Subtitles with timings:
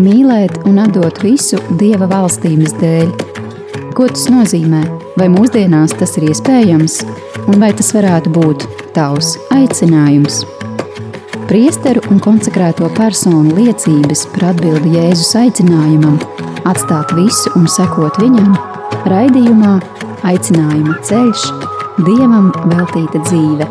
[0.00, 3.12] mīlēt un atdot visu Dieva valstības dēļ.
[3.96, 4.82] Ko tas nozīmē?
[5.20, 7.02] Vai mūsdienās tas ir iespējams,
[7.44, 10.42] un vai tas varētu būt tavs aicinājums?
[11.50, 16.16] Priesteru un konsekrēto personu liecības par atbildi Jēzus aicinājumam,
[16.68, 18.54] atstāt visu un sekot viņam,
[19.12, 19.76] raidījumā
[20.22, 21.48] Aicinājuma ceļš,
[22.06, 23.66] Dievam veltīta dzīve.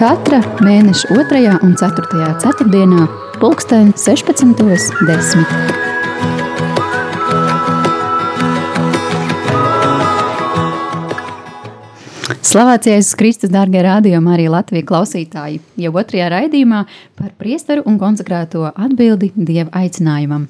[0.00, 1.42] Katra mēneša 2.
[1.66, 2.30] un 4.
[2.40, 3.04] ceturtdienā
[3.40, 5.44] pulksten 16.10.
[12.50, 15.60] Slavēts Jēzus Kristus, darbie rādījumi, arī Latvijas klausītāji.
[15.80, 16.82] Jau otrajā raidījumā
[17.16, 20.48] par priesteru un konsekrēto atbildi Dieva aicinājumam.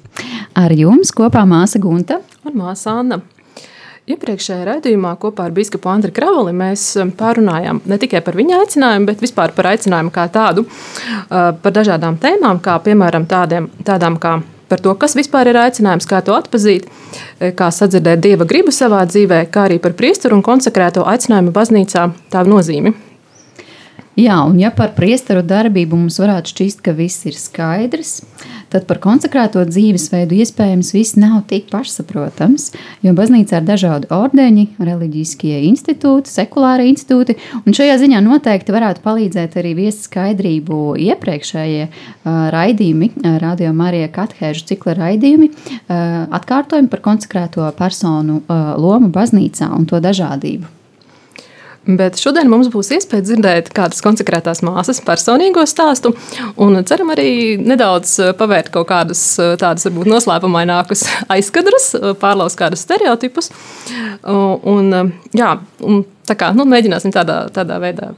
[0.57, 3.21] Ar jums kopā māsa Gunta un māsa Anna.
[4.09, 9.05] Iepriekšējā raidījumā kopā ar biskupu Andriu Kravoli mēs um, pārunājām ne tikai par viņa aicinājumu,
[9.11, 14.39] bet vispār par aicinājumu kā tādu, uh, par dažādām tēmām, kā piemēram tādiem, tādām kā
[14.71, 19.03] par to, kas vispār ir aicinājums, kā to atpazīt, eh, kā sadzirdēt dieva gribu savā
[19.05, 22.95] dzīvē, kā arī par priesteru un konsekrēto aicinājumu baznīcā tā nozīmi.
[24.19, 28.17] Jā, un ja par priesteru darbību mums varētu šķist, ka viss ir skaidrs,
[28.67, 32.73] tad par konsekrēto dzīvesveidu iespējams viss nav tik pašsaprotams,
[33.05, 39.55] jo baznīcā ir dažādi ordeņi, reliģiskie institūti, sekulāri institūti, un šajā ziņā noteikti varētu palīdzēt
[39.63, 47.05] arī viest skaidrību iepriekšējie uh, raidījumi, uh, Radio Marija Kathēžu cikla raidījumi, uh, atkārtojumi par
[47.07, 50.80] konsekrēto personu uh, lomu baznīcā un to dažādību.
[51.81, 56.11] Bet šodien mums būs iespēja dzirdēt kādas konsekrētās māsas personīgo stāstu,
[56.61, 62.59] un ceram arī nedaudz eh, pavērt kaut kādus eh, tādus, varbūt noslēpumainākus aizkadrus, eh, pārlaust
[62.59, 63.49] kādus stereotipus.
[64.21, 64.93] Un,
[65.33, 68.13] jā, un Tā kā, nu, mēģināsim tādā, tādā veidā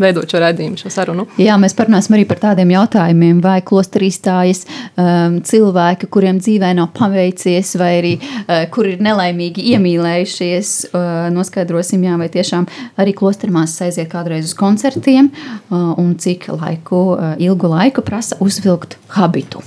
[0.00, 1.26] veidot šo redzējumu, šo sarunu.
[1.36, 6.94] Jā, mēs parunāsim arī par tādiem jautājumiem, vai klosterī stājas um, cilvēki, kuriem dzīvē nav
[6.96, 10.72] paveicies, vai arī uh, kur ir nelaimīgi iemīlējušies.
[10.88, 11.02] Uh,
[11.36, 12.64] noskaidrosim, jā, vai tiešām
[13.04, 18.96] arī klostermās aiziet kādreiz uz koncertiem, uh, un cik laiku, uh, ilgu laiku prasa uzvilkt
[19.18, 19.60] habitu.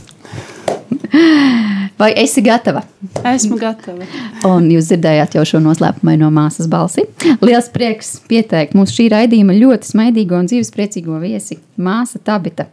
[1.97, 2.83] Vai esi gatava?
[3.25, 4.05] Esmu gatava.
[4.45, 7.07] Un jūs dzirdējāt jau šo noslēpumu no māsas balsi.
[7.41, 12.67] Liels prieks pieteikt mūsu šī raidījuma ļoti smaidīgo un dzīvespriecīgo viesi, māsa Tabita.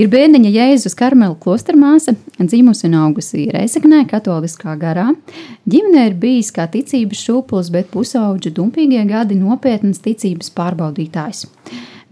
[0.00, 5.10] Ir bērniņa Jēzus Karmela klostermāsa, dzimusi un augusi Reizeknē, katoliskā garā.
[5.68, 11.50] Ģimenē ir bijis kā ticības šūpulis, bet pusauģa dumpīgie gadi nopietnas ticības pārbaudītājs.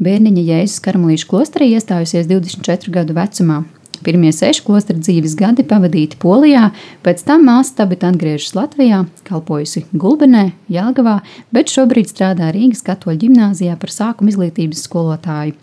[0.03, 3.63] Bērniņa Jēzus Karmelīšu klosterī iestājusies 24 gadu vecumā.
[4.03, 6.71] Pirmie seši klostra dzīves gadi pavadīti Polijā,
[7.05, 11.21] pēc tam māsa Tabita atgriežas Latvijā, kalpojusi Gulbenē, Jālgavā,
[11.55, 15.55] bet šobrīd strādā Rīgas katoļu ģimnāzijā par sākuma izglītības skolotāju.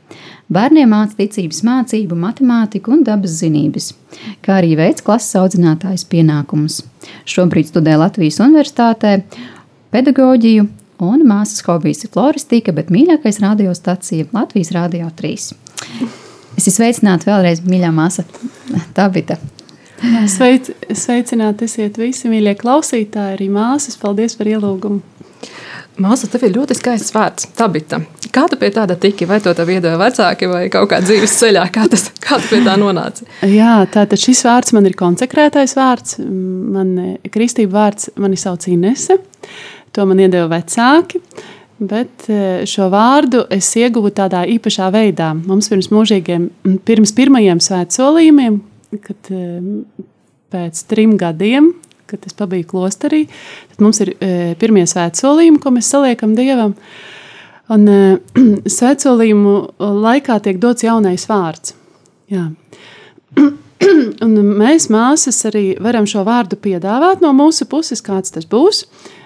[0.49, 3.91] Bērniem māca ticības mācību, matemātiku un dabas zinības,
[4.45, 6.81] kā arī veids klases audzinātājas pienākumus.
[7.29, 9.19] Šobrīd studē Latvijas Universitātē
[9.93, 10.69] pedagoģiju,
[11.05, 16.27] un māsas hobijs ir floristika, bet mīļākais radiostacija Latvijas Rādio 3.
[16.59, 18.25] Es esmu sveicināta vēlreiz, mīļā māsa
[18.97, 19.37] Tabita.
[20.27, 23.95] Sveic, sveicināti esiet visi mīļie klausītāji, arī māsas.
[24.01, 24.99] Paldies par ielūgumu.
[26.03, 28.01] Māsa, tev ir ļoti skaists vārds, Tabita.
[28.35, 29.27] Kā tu pie tāda tiki?
[29.29, 31.63] Vai to tev iedeva vecāki vai kaut kā dzīves ceļā?
[31.75, 33.27] Kā, tas, kā tu pie tā nonāci?
[33.47, 36.19] Jā, tātad šis vārds man ir konsekrētais vārds.
[36.19, 36.91] Man
[37.31, 39.15] kristība vārds mani sauc Inese.
[39.95, 41.23] To man iedeva vecāki.
[41.79, 45.31] Bet e, šo vārdu es ieguvu tādā īpašā veidā.
[45.47, 46.49] Mums pirms mūžīgiem,
[46.87, 48.57] pirms pirmajiem svētsolījumiem,
[49.05, 49.43] kad e,
[50.51, 51.71] pēc trim gadiem,
[52.09, 53.21] kad es pabiju klosterī,
[53.71, 56.75] tad mums ir e, pirmie svētsolījumi, ko mēs saliekam Dievam.
[57.71, 57.87] Un
[58.79, 61.77] svētsolījumu laikā tiek dots jaunais vārds.
[62.33, 62.49] Jā.
[64.25, 68.83] Un mēs, māsas, arī varam šo vārdu piedāvāt no mūsu puses, kāds tas būs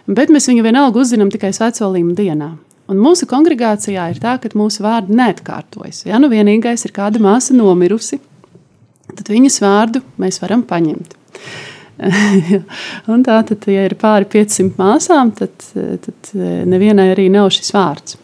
[0.08, 2.52] bet mēs viņu vienalga uzzinām tikai svecolījuma dienā.
[2.92, 6.04] Un mūsu kongregācijā ir tā, ka mūsu vārdi neatkārtojas.
[6.10, 8.20] Ja nu vienīgais ir kāda māsa nomirusi,
[9.14, 11.16] tad viņas vārdu mēs varam paņemt.
[13.28, 15.54] tā tad, ja ir pāri 500 māsām, tad,
[16.04, 16.34] tad
[16.68, 18.18] nevienai arī nav šis vārds.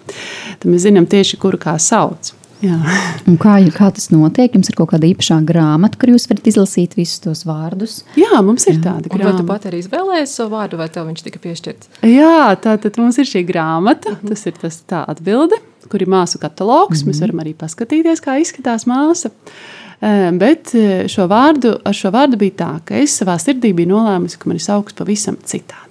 [0.60, 2.34] Tad mēs zinām tieši, kuru kā sauc.
[2.60, 4.54] Kā, kā tas notiek?
[4.56, 8.02] Jums ir kaut kāda īpašā grāmata, kur jūs varat izlasīt visus tos vārdus.
[8.20, 8.84] Jā, mums ir Jā.
[8.90, 9.32] tāda grāmata.
[9.32, 11.92] Vai tu pat arī izvēlējies savu vārdu, vai tev viņš tika piešķirts?
[12.10, 14.14] Jā, tā tad mums ir šī grāmata.
[14.14, 14.26] Uh mhm.
[14.26, 14.30] -huh.
[14.30, 15.56] Tas ir tas tā atbilde,
[15.90, 17.02] kur ir māsu katalogs.
[17.02, 17.10] Uh -huh.
[17.10, 17.26] Mēs mhm.
[17.26, 19.32] varam arī paskatīties, kā izskatās māsa.
[20.40, 20.72] Bet
[21.08, 24.56] šo vārdu, ar šo vārdu bija tā, ka es savā sirdī biju nolēmusi, ka man
[24.56, 25.89] ir saukts pavisam citādi.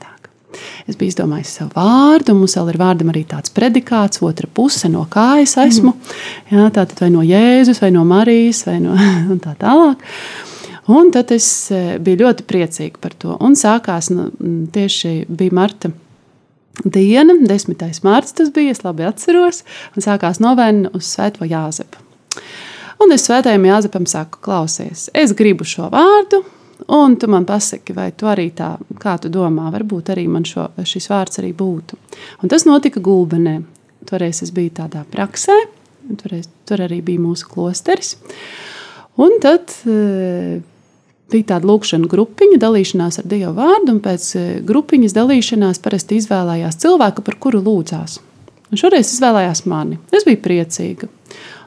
[0.89, 4.91] Es biju izdomājis savu vārdu, un mums vēl ir vārdam arī tāds predikāts, otra puse,
[4.93, 5.95] no kā es esmu.
[5.95, 6.19] Mm.
[6.53, 8.97] Jā, tātad vai no Jēzus, vai no Marijas, vai no
[9.45, 10.05] tā tālāk.
[10.89, 11.47] Un tad es
[12.01, 13.35] biju ļoti priecīga par to.
[13.45, 14.31] Un sākās nu,
[14.73, 15.93] tieši bija marta
[16.85, 17.77] diena, 10.
[18.05, 19.65] mārciņa tas bija, es labi atceros,
[19.97, 22.05] un sākās novēna uz Svēto Jāzepu.
[23.03, 26.43] Un es svētajam Jāzepam saku, klausies, es gribu šo vārdu,
[26.87, 30.69] un tu man pasaki, vai tu arī tā, kā tu domā, varbūt arī man šo,
[30.87, 31.99] šis vārds arī būtu.
[32.43, 33.59] Un tas notika Gulbenē.
[34.09, 35.57] Toreiz es biju tādā praksē,
[36.23, 38.15] toreiz, tur arī bija mūsu klosteris.
[39.19, 40.61] Un tad e,
[41.33, 46.79] bija tāda lūkšana grupiņa, dalīšanās ar Dievu vārdu, un pēc e, grupiņas dalīšanās parasti izvēlējās
[46.85, 48.21] cilvēku, par kuru lūdzās.
[48.69, 49.99] Un šoreiz izvēlējās mani.
[50.15, 51.09] Es biju priecīga.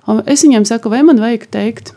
[0.10, 1.94] Un es viņiem saku, vai man vajag teikt,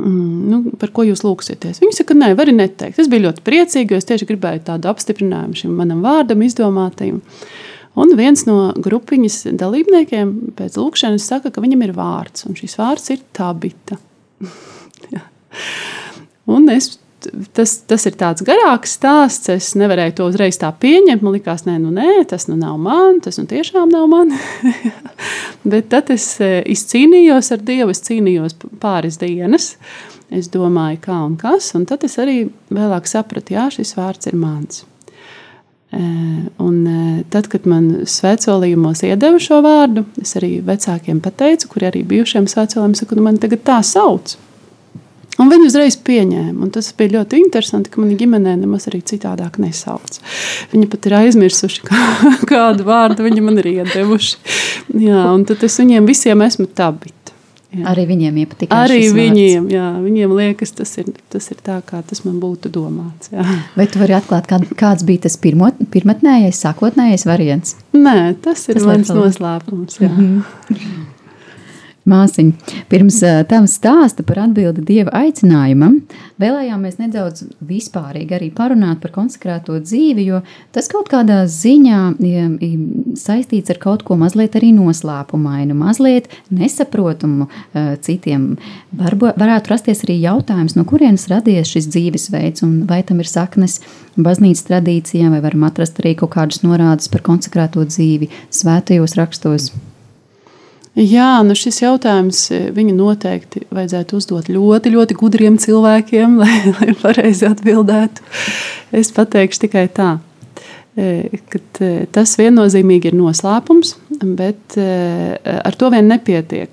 [0.00, 1.80] nu, par ko jūs lūgsieties.
[1.82, 2.98] Viņi saka, nē, vari neteikt.
[3.00, 7.22] Es biju ļoti priecīga, jo es tieši gribēju tādu apstiprinājumu šim manam vārdam, izdomātajam.
[7.96, 13.08] Un viens no grupiņas dalībniekiem pēc lūkšanas saka, ka viņam ir vārds, un šis vārds
[13.14, 13.96] ir tabita.
[16.56, 16.98] un es
[17.56, 19.50] tas, tas ir tāds garāks stāsts.
[19.52, 21.24] Es nevarēju to uzreiz tā pieņemt.
[21.24, 24.34] Man liekas, nē, nu, nē, tas nu nav man, tas nu tiešām nav man.
[25.70, 29.74] Bet tad es izcīnījos ar Dievu, es cīnījos pāris dienas.
[30.32, 32.40] Es domāju, kā un kas, un tad es arī
[32.74, 34.82] vēlāk sapratu, jā, šis vārds ir mans.
[36.58, 36.78] Un
[37.30, 42.98] tad, kad man svētsolījumos iedeva šo vārdu, es arī vecākiem pateicu, kuri arī bijušiem svētsolījumiem,
[42.98, 44.34] saku, nu man tagad tā sauc.
[45.42, 46.56] Un viņi uzreiz pieņēma.
[46.64, 50.20] Un tas bija ļoti interesanti, ka manā ģimenē nemaz arī citādāk nesauc.
[50.72, 52.06] Viņi pat ir aizmirsuši, kā,
[52.52, 54.36] kādu vārdu viņi man ir iedevuši.
[55.02, 57.34] Jā, un tad es viņiem visiem esmu tabita.
[57.76, 57.82] Jā.
[57.90, 58.70] Arī viņiem iepatīk.
[58.72, 63.28] Arī viņiem, jā, viņiem liekas, tas ir, tas ir tā, kā tas man būtu domāts.
[63.34, 63.44] Jā.
[63.76, 67.76] Vai tu vari atklāt, kā, kāds bija tas pirmo, pirmotnējais, sākotnējais variants?
[67.92, 70.00] Nē, tas ir tas mans noslēpums.
[70.00, 70.08] Jā.
[70.14, 70.40] Mm
[70.70, 71.12] -hmm.
[72.06, 73.18] Māsiņa, pirms
[73.50, 75.96] tam stāsta par atbildi Dieva aicinājumam,
[76.38, 80.40] vēlējāmies nedaudz vispārīgi arī parunāt par konsekrēto dzīvi, jo
[80.76, 82.00] tas kaut kādā ziņā
[83.18, 87.48] saistīts ar kaut ko mazliet arī noslēpumainu, mazliet nesaprotamu
[88.06, 88.52] citiem.
[88.96, 93.80] Varbūt varētu rasties arī jautājums, no kurienes radies šis dzīvesveids un vai tam ir saknes
[94.14, 99.72] baznīcas tradīcijām, vai varam atrast arī kaut kādas norādes par konsekrēto dzīvi svētajos rakstos.
[100.96, 106.94] Jā, nu šis jautājums e, viņu noteikti vajadzētu uzdot ļoti, ļoti gudriem cilvēkiem, lai, lai
[106.96, 108.24] pareizi atbildētu.
[108.96, 110.14] Es pateikšu tikai tā,
[110.96, 113.92] e, ka e, tas viennozīmīgi ir noslēpums,
[114.38, 116.72] bet ar to vien nepietiek.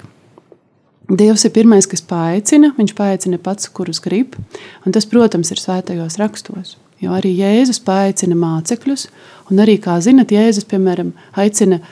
[1.11, 4.37] Dievs ir pirmais, kas paaicina, viņš paaicina pats, kurus grib,
[4.87, 6.77] un tas, protams, ir svētajos rakstos.
[7.03, 9.09] Jo arī Jēzus paaicina mācekļus,
[9.51, 11.11] un arī, kā zinat, Jēzus, piemēram,
[11.43, 11.91] aicina um,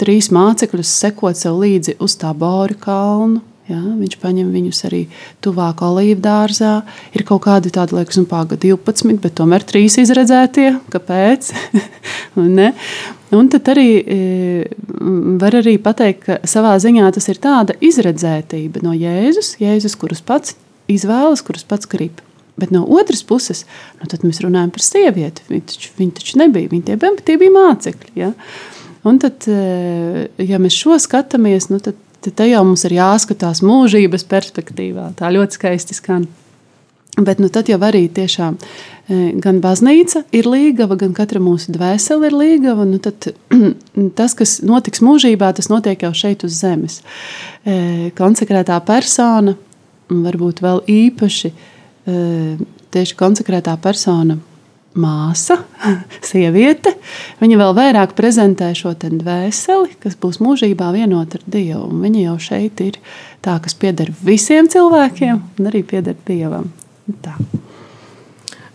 [0.00, 3.44] trīs mācekļus sekot sev līdzi uz tā Bāra kalnu.
[3.68, 5.02] Ja, viņš paņem viņus arī
[5.44, 6.78] tuvāk olīvu dārzā.
[7.12, 10.70] Ir kaut kādi tādi, liekas, nu, pāga 12, bet tomēr trīs izredzētie.
[10.88, 11.50] Kāpēc?
[13.38, 14.16] Un tad arī e,
[15.42, 20.56] var arī pateikt, ka savā ziņā tas ir tāda izredzētība no Jēzus, Jēzus kurus pats
[20.88, 22.24] izvēlas, kurus pats grib.
[22.58, 23.66] Bet no otras puses,
[24.00, 25.44] nu, tad mēs runājam par sievieti.
[25.52, 28.16] Viņa taču, viņa taču nebija, viņa tie, tie bija mācekļi.
[28.16, 28.32] Ja?
[28.32, 28.77] Uh,
[29.08, 33.62] Un tad, eh, ja mēs šo skatāmies, nu tad, tad te jau mums ir jāskatās
[33.64, 35.12] mūžības perspektīvā.
[35.16, 36.26] Tā ļoti skaisti skan.
[37.18, 42.28] Bet nu, tad jau arī tiešām eh, gan baznīca ir līgava, gan katra mūsu dvēsele
[42.28, 42.84] ir līgava.
[42.86, 43.30] Nu, tad,
[44.18, 47.00] tas, kas notiks mūžībā, tas notiek jau šeit uz zemes.
[47.64, 49.56] Eh, konsekrētā persona,
[50.08, 51.50] varbūt vēl īpaši
[52.88, 54.38] tieši konsekrētā persona
[55.00, 55.60] māsa,
[56.30, 56.94] sieviete,
[57.42, 61.86] viņa vēl vairāk prezentē šo dvēseli, kas būs mūžībā vienota ar Dievu.
[61.88, 63.00] Un viņa jau šeit ir
[63.44, 66.70] tā, kas pieder visiem cilvēkiem un arī pieder Dievam.
[67.24, 67.38] Tā.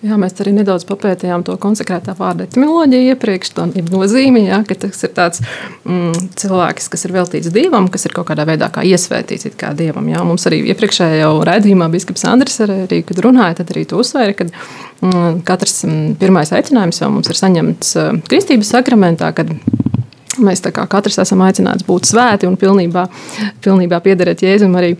[0.04, 5.00] Jā, mēs arī nedaudz papētījām to konsekrētā vārda etimoloģiju iepriekš, to nozīmi, jā, ka tas
[5.08, 5.40] ir tāds
[5.88, 10.10] mm, cilvēks, kas ir veltīts dievam, kas ir kaut kādā veidā kā iesvētīts kā dievam.
[10.12, 10.26] Jā.
[10.28, 15.40] Mums arī iepriekšējā raidījumā biskups Andris arī, kad runāja, tad arī to uzsvēra, ka mm,
[15.48, 19.56] katrs mm, pirmais aicinājums jau mums ir saņemts uh, kristības sakramentā, kad
[20.42, 23.04] Mēs katrs esam aicināti būt svēti un pilnībā,
[23.62, 24.96] pilnībā piederēt Jēzum arī,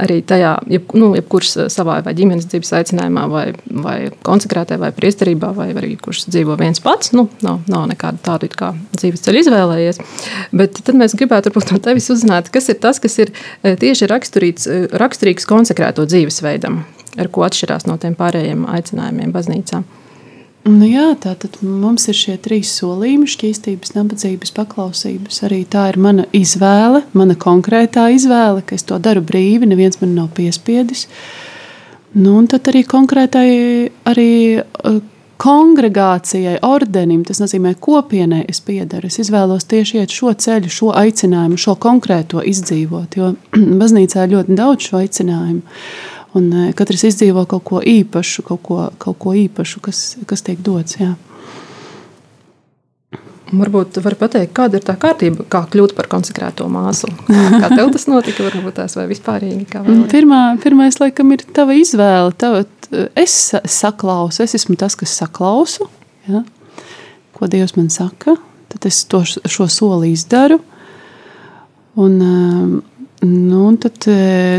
[0.00, 5.52] arī tajā, jeb, nu, jebkurš savā vai ģimenes dzīves aicinājumā, vai, vai konsekrētē, vai priesterībā,
[5.54, 7.12] vai arī kurš dzīvo viens pats.
[7.14, 10.02] Nu, nav, nav nekāda tāda kā dzīves ceļa izvēlējies.
[10.58, 13.30] Bet tad mēs gribētu varbūt no tevis uzzināt, kas ir tas, kas ir
[13.62, 16.82] e, tieši e, raksturīgs konsekrēto dzīvesveidam,
[17.14, 19.86] ar ko atšķirās no tiem pārējiem aicinājumiem baznīcām.
[20.64, 25.42] Nu jā, tā tad mums ir šie trīs solījumi, šķīstības, nabadzības, paklausības.
[25.44, 30.14] Arī tā ir mana izvēle, mana konkrētā izvēle, ka es to daru brīvi, neviens man
[30.16, 31.04] nav piespiedis.
[32.16, 33.50] Nu, un tad arī konkrētai
[34.08, 34.30] arī,
[34.62, 35.02] uh,
[35.44, 39.10] kongregācijai, ordenim, tas nozīmē kopienai, es piedaru.
[39.10, 43.18] Es izvēlos tieši iet šo ceļu, šo aicinājumu, šo konkrēto izdzīvot.
[43.18, 43.34] Jo
[43.82, 45.64] baznīcā ir ļoti daudz šo aicinājumu.
[46.34, 50.60] Un uh, katrs izdzīvo kaut ko īpašu, kaut ko, kaut ko īpašu, kas, kas tiek
[50.64, 50.98] dots.
[50.98, 51.14] Jā.
[53.54, 57.10] Varbūt var pateikt, kāda ir tā kārtība, kā kļūt par konsekrēto māsu.
[57.28, 59.68] Kā tev tas notika, varbūt tās vai vispārīgi?
[60.10, 62.32] Pirmā, pirmais, laikam, ir tava izvēle.
[62.40, 62.64] Tava,
[63.20, 63.36] es
[63.76, 65.86] saklausu, es esmu tas, kas saklausu,
[66.26, 66.42] ja?
[67.34, 68.36] ko Dievs man saka,
[68.72, 70.60] tad es to, šo soli izdaru.
[72.00, 72.18] Un,
[73.24, 74.08] nu, tad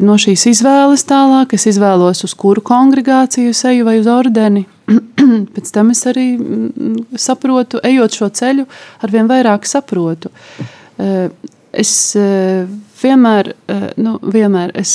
[0.05, 4.65] no šīs izvēles tālāk es izvēlos, uz kuru kongregāciju eju vai uz ordeni
[5.55, 8.65] pēc tam es arī mm, saprotu, ejot šo ceļu,
[9.05, 10.31] arvien vairāk saprotu.
[11.01, 11.29] Eh,
[11.75, 12.67] es eh,
[13.01, 13.51] vienmēr,
[14.01, 14.93] nu, vienmēr es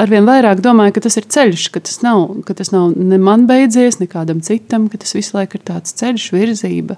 [0.00, 3.44] arvien vairāk domāju, ka tas ir ceļš, ka tas nav, ka tas nav ne man
[3.50, 6.96] beidzies, ne kādam citam, ka tas visu laiku ir tāds ceļš, virzība.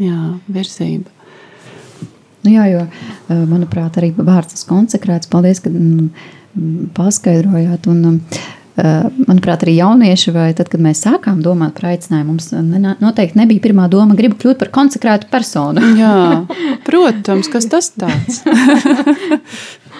[0.00, 0.20] Jā,
[0.52, 1.10] virzība.
[2.42, 2.86] Nu jā, jo,
[3.50, 5.30] manuprāt, arī vārds konsekrēts.
[5.30, 6.08] Paldies, ka mm,
[6.96, 7.86] paskaidrojāt.
[7.92, 12.46] Un, uh, Eh, manuprāt, arī jaunieši, vai tad, kad mēs sākām domāt par aicinājumu, mums
[13.02, 15.82] noteikti nebija pirmā doma, gribu kļūt par konsekrētu personu.
[15.98, 16.14] Jā,
[16.86, 18.40] protams, kas tas tāds?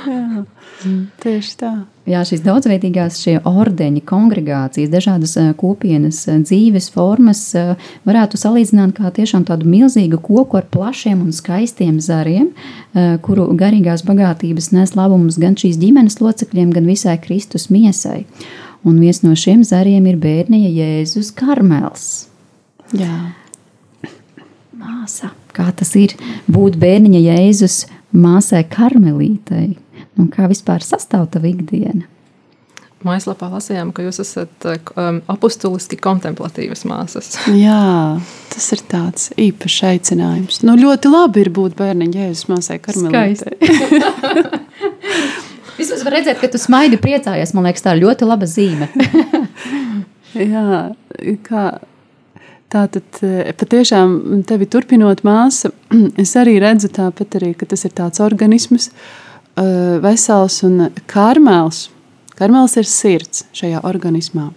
[0.82, 0.92] Jā.
[1.22, 1.72] Tieši tā.
[2.08, 7.44] Jā, šīs daudzveidīgās šie ordeņi, kongregācijas, dažādas eh, kopienas eh, dzīves formas
[8.08, 12.50] varētu salīdzināt kā tiešām tādu milzīgu koku ar plašiem un skaistiem zariem,
[13.22, 18.24] kuru garīgās bagātības nes labumus gan šīs ģimenes locekļiem, gan visai Kristus miesai
[18.84, 22.26] un viens no šiem zariem ir bērniņa Jēzus Karmels.
[22.96, 23.32] Jā.
[24.76, 26.16] Māsa, kā tas ir
[26.50, 29.76] būt bērniņa Jēzus māsai Karmelītei?
[30.20, 32.08] Un kā vispār sastāv tā ikdiena?
[33.02, 37.32] Mājaslapā lasījām, ka jūs esat um, apustuliski kontemplatīvas māsas.
[37.64, 38.20] Jā,
[38.52, 40.60] tas ir tāds īpašs aicinājums.
[40.66, 43.58] Nu, ļoti labi ir būt bērniņa Jēzus māsai Karmelītei.
[45.80, 47.56] Vismaz var redzēt, ka tu smaidi priecājies.
[47.56, 48.90] Man liekas, tā ir ļoti laba zīme.
[50.52, 50.84] Jā,
[51.48, 51.64] kā
[52.72, 55.72] tā tad e, patiešām tevi turpinot māsa,
[56.22, 58.90] es arī redzu tāpat arī, ka tas ir tāds organisms,
[59.56, 59.66] e,
[60.04, 61.88] vesels un karmēls.
[62.38, 64.50] Karmēls ir sirds šajā organismā.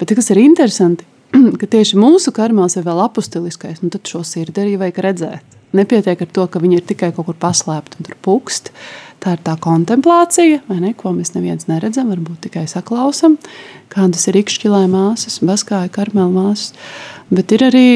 [0.00, 1.06] Bet kas ir interesanti,
[1.60, 5.58] ka tieši mūsu karmēls ir vēl apustuliskais, un tad šo sirdi arī vajag redzēt.
[5.76, 8.72] Nepietiek ar to, ka viņi ir tikai kaut kur paslēpti un tur pukst.
[8.72, 13.34] Uh, Tā ir tā kontemplācija, ne, ko mēs neviens neredzam, varbūt tikai saklausām,
[13.92, 16.72] kādas ir ikšķilē māsas, baskāja karmela māsas.
[17.28, 17.90] Bet ir arī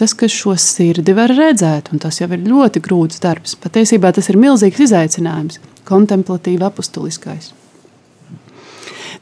[0.00, 3.52] tas, kas šo sirdi var redzēt, un tas jau ir ļoti grūts darbs.
[3.60, 7.52] Patiesībā tas ir milzīgs izaicinājums, kontemplatīvi apustuliskais.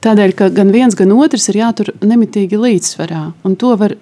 [0.01, 3.97] Tādēļ, ka gan viens, gan otrs ir jātur nemitīgi līdzsvarā, un to var,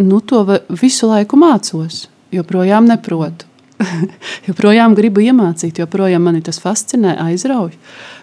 [0.00, 3.48] nu, to var visu laiku mācos, joprojām neprotu.
[4.48, 7.74] joprojām gribu iemācīt, joprojām mani tas fascinē, aizrauj.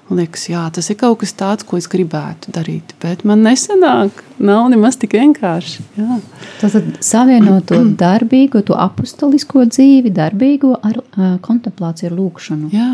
[0.08, 4.22] Man liekas, jā, tas ir kaut kas tāds, ko es gribētu darīt, bet man nesanāk.
[4.40, 5.84] Nav nemaz tik vienkārši.
[5.98, 6.20] Jā.
[6.62, 12.72] Tas savienot to darbīgo, to apustolisko dzīvi, darbīgo ar uh, kontemplāciju, ar lūkšanu.
[12.72, 12.92] Jā.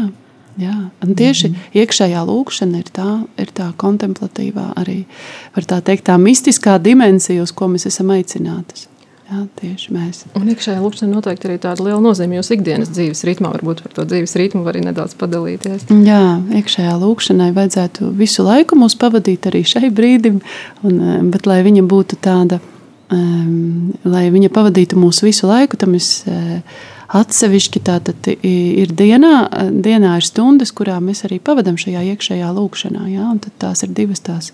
[0.62, 1.81] Jā, un tieši mm -hmm.
[1.81, 5.05] iekšējā lūkšana ir tā, ir tā kontemplatīvā, arī
[5.55, 8.88] tā, teikt, tā mistiskā dimensija, uz ko mēs esam aicināti.
[9.33, 10.25] Jā, tieši mēs.
[10.36, 13.50] Un iekšējā lūkšana noteikti arī tāda liela nozīme jūsu ikdienas dzīves ritmā.
[13.55, 15.88] Varbūt par to dzīves ritmu arī nedaudz padalīties.
[16.05, 20.41] Jā, iekšējā lūkšanai vajadzētu visu laiku mūs pavadīt arī šai brīdim,
[20.83, 22.60] un, eh, bet lai viņa būtu tāda,
[23.12, 26.60] um, lai viņa pavadītu mūsu visu laiku, tam es uh,
[27.13, 29.36] atsevišķi tātad ir dienā,
[29.86, 33.08] dienā ir stundas, kurā mēs arī pavadām šajā iekšējā lūkšanā.
[33.29, 34.51] Un tad tās ir divas tās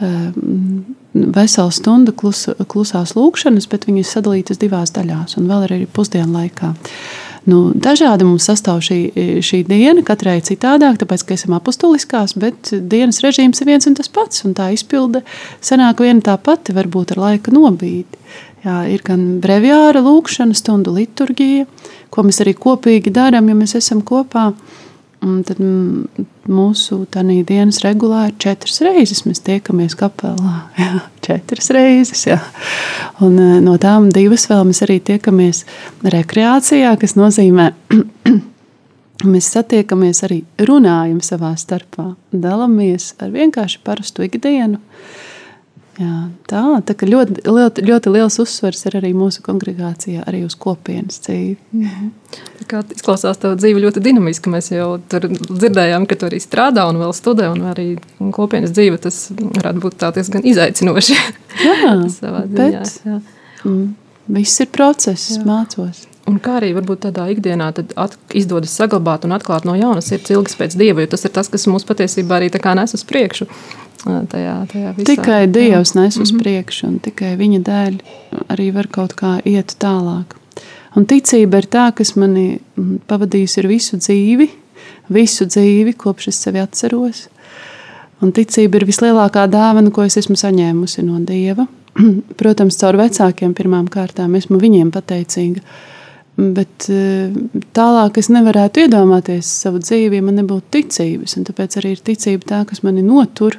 [0.00, 6.36] Ehm, vesela stunda klus, klusās lūkšanas, bet viņas sadalītas divās daļās, un vēl arī pusdienu
[6.36, 6.70] laikā.
[7.48, 8.98] Nu, dažādi mums sastāv šī,
[9.42, 14.10] šī diena, katrai citādāk, tāpēc, ka esam apustuliskās, bet dienas režīms ir viens un tas
[14.12, 15.24] pats, un tā izpilde
[15.64, 18.22] sanāk viena tā pati, varbūt ar laika nobīdi.
[18.64, 21.68] Jā, ir gan breviāra lūkšana, stundu liturģija,
[22.10, 24.50] ko mēs arī kopīgi darām, ja mēs esam kopā.
[24.50, 24.84] Uh,
[25.18, 25.58] Un tad
[26.46, 29.24] mūsu dienas regulā ir četras reizes.
[29.26, 30.68] Mēs tiekamies kapelā.
[30.78, 32.22] Jā, četras reizes.
[32.28, 32.38] Jā.
[33.24, 35.64] Un e, no tām divas vēl mēs arī tiekamies
[36.06, 37.72] rekreācijā, kas nozīmē,
[39.32, 44.78] mēs satiekamies arī runājam savā starpā, dalāmies ar vienkārši parastu ikdienu.
[45.98, 51.18] Jā, tā tā ļoti, ļoti, ļoti liels uzsvers ir arī mūsu kongregācijā, arī uz kopienas
[51.24, 51.56] dzīvi.
[51.74, 52.10] Mhm.
[52.70, 54.52] kā izklausās tā dzīve ļoti dinamiski.
[54.52, 57.88] Mēs jau tur dzirdējām, ka tu arī strādā un vēl studē, un arī
[58.36, 61.18] kopienas dzīve tas varētu būt diezgan izaicinoši.
[61.64, 62.44] Jā, ziņā.
[62.52, 63.18] Bet, jā.
[63.64, 63.96] Mm,
[64.38, 65.42] viss ir process, jā.
[65.48, 66.04] mācos.
[66.28, 67.70] Un kā arī varbūt tādā ikdienā
[68.36, 71.64] izdodas saglabāt un atklāt no jauna sirds ilgas pēc dieva, jo tas ir tas, kas
[71.70, 73.48] mūs patiesībā arī nes uz priekšu.
[74.04, 75.06] Tajā, tajā visā.
[75.10, 76.42] tikai Dievs nes uz mm -hmm.
[76.42, 77.98] priekšu, un tikai Viņa dēļ
[78.48, 80.36] arī var kaut kā iet tālāk.
[80.96, 82.58] Un ticība ir tā, kas manī
[83.06, 84.48] pavadījusi visu dzīvi,
[85.08, 87.28] visu dzīvi, kopš es sevi atceros.
[88.22, 91.66] Un ticība ir vislielākā dāvana, ko es esmu saņēmusi no Dieva.
[92.40, 95.60] Protams, caur vecākiem pirmām kārtām esmu viņiem pateicīga.
[96.38, 97.32] Bet eh,
[97.74, 101.34] tālāk es nevarētu iedomāties savu dzīvi, ja man nebūtu ticības.
[101.48, 103.56] Tāpēc arī ir ticība tā, kas mani notur.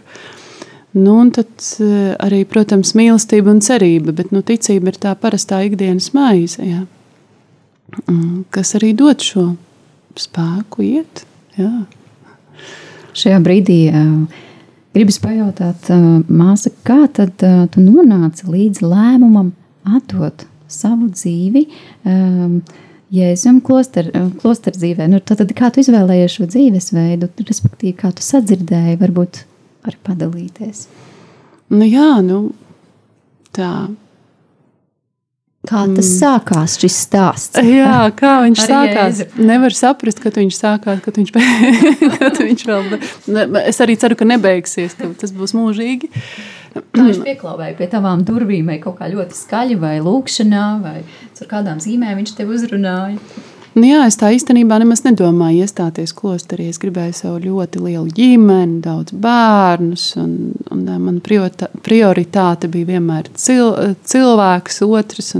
[0.95, 1.51] Nu, un tad
[1.83, 6.85] eh, arī, protams, mīlestība un cerība, bet nu, ticība ir tā parastā ikdienas maize, jā.
[8.05, 9.43] Mm, kas arī dod šo
[10.19, 11.25] spēku iet.
[11.59, 11.73] Jā.
[13.19, 14.45] Šajā brīdī uh,
[14.95, 15.89] gribas pajautāt,
[16.29, 17.41] māsa, kā tad
[17.73, 19.51] tu nonāci līdz lēmumam
[19.97, 21.65] atdot savu dzīvi.
[22.07, 22.61] Um,
[23.09, 25.07] Jēzum kloster, kloster dzīvē.
[25.09, 29.41] Nu, tad, tad kā tu izvēlējies šo dzīvesveidu, respektīvi, kā tu sadzirdēji, varbūt
[29.89, 30.83] arī padalīties?
[31.73, 32.43] Nu, jā, nu,
[33.55, 33.71] tā.
[35.69, 36.13] Kā tas mm.
[36.15, 37.59] sākās, šis stāsts?
[37.67, 39.17] Jā, kā viņš sākās.
[39.19, 39.43] Jēzu.
[39.49, 41.33] Nevar saprast, kad viņš sākās, kad viņš,
[42.15, 42.95] kad viņš vēl.
[43.67, 46.09] Es arī ceru, ka nebeigsies, ka tas būs mūžīgi.
[46.13, 51.49] Kā viņš pieklāvēja pie tavām durvīm, vai kaut kā ļoti skaļi, vai lūkšanā, vai ar
[51.49, 53.17] kādām zīmēm viņš tevi uzrunāja?
[53.77, 56.67] Nu jā, es tā īstenībā nemaz nedomāju iestāties klosterī.
[56.71, 60.33] Es gribēju sev ļoti lielu ģimeni, daudz bērnus, un,
[60.73, 63.71] un man prioritāte bija vienmēr cil,
[64.09, 65.35] cilvēks, otrs.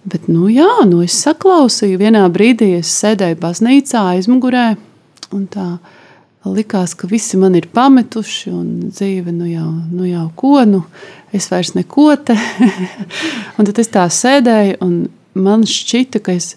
[0.00, 4.66] Bet, nu jā, nu es saklausīju, vienā brīdī es sēdēju baznīcā aizmugurē,
[5.36, 5.66] un tā
[6.48, 10.82] likās, ka visi man ir pametuši, un dzīve nu jau, nu jau ko, nu
[11.36, 12.36] es vairs neko te.
[13.58, 14.94] un tad es tā sēdēju, un
[15.38, 16.54] man šķita, ka es,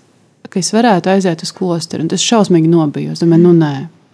[0.50, 3.14] ka es varētu aiziet uz klosteru, un tas šausmīgi nobija.
[3.14, 3.74] Es domāju, nu nē,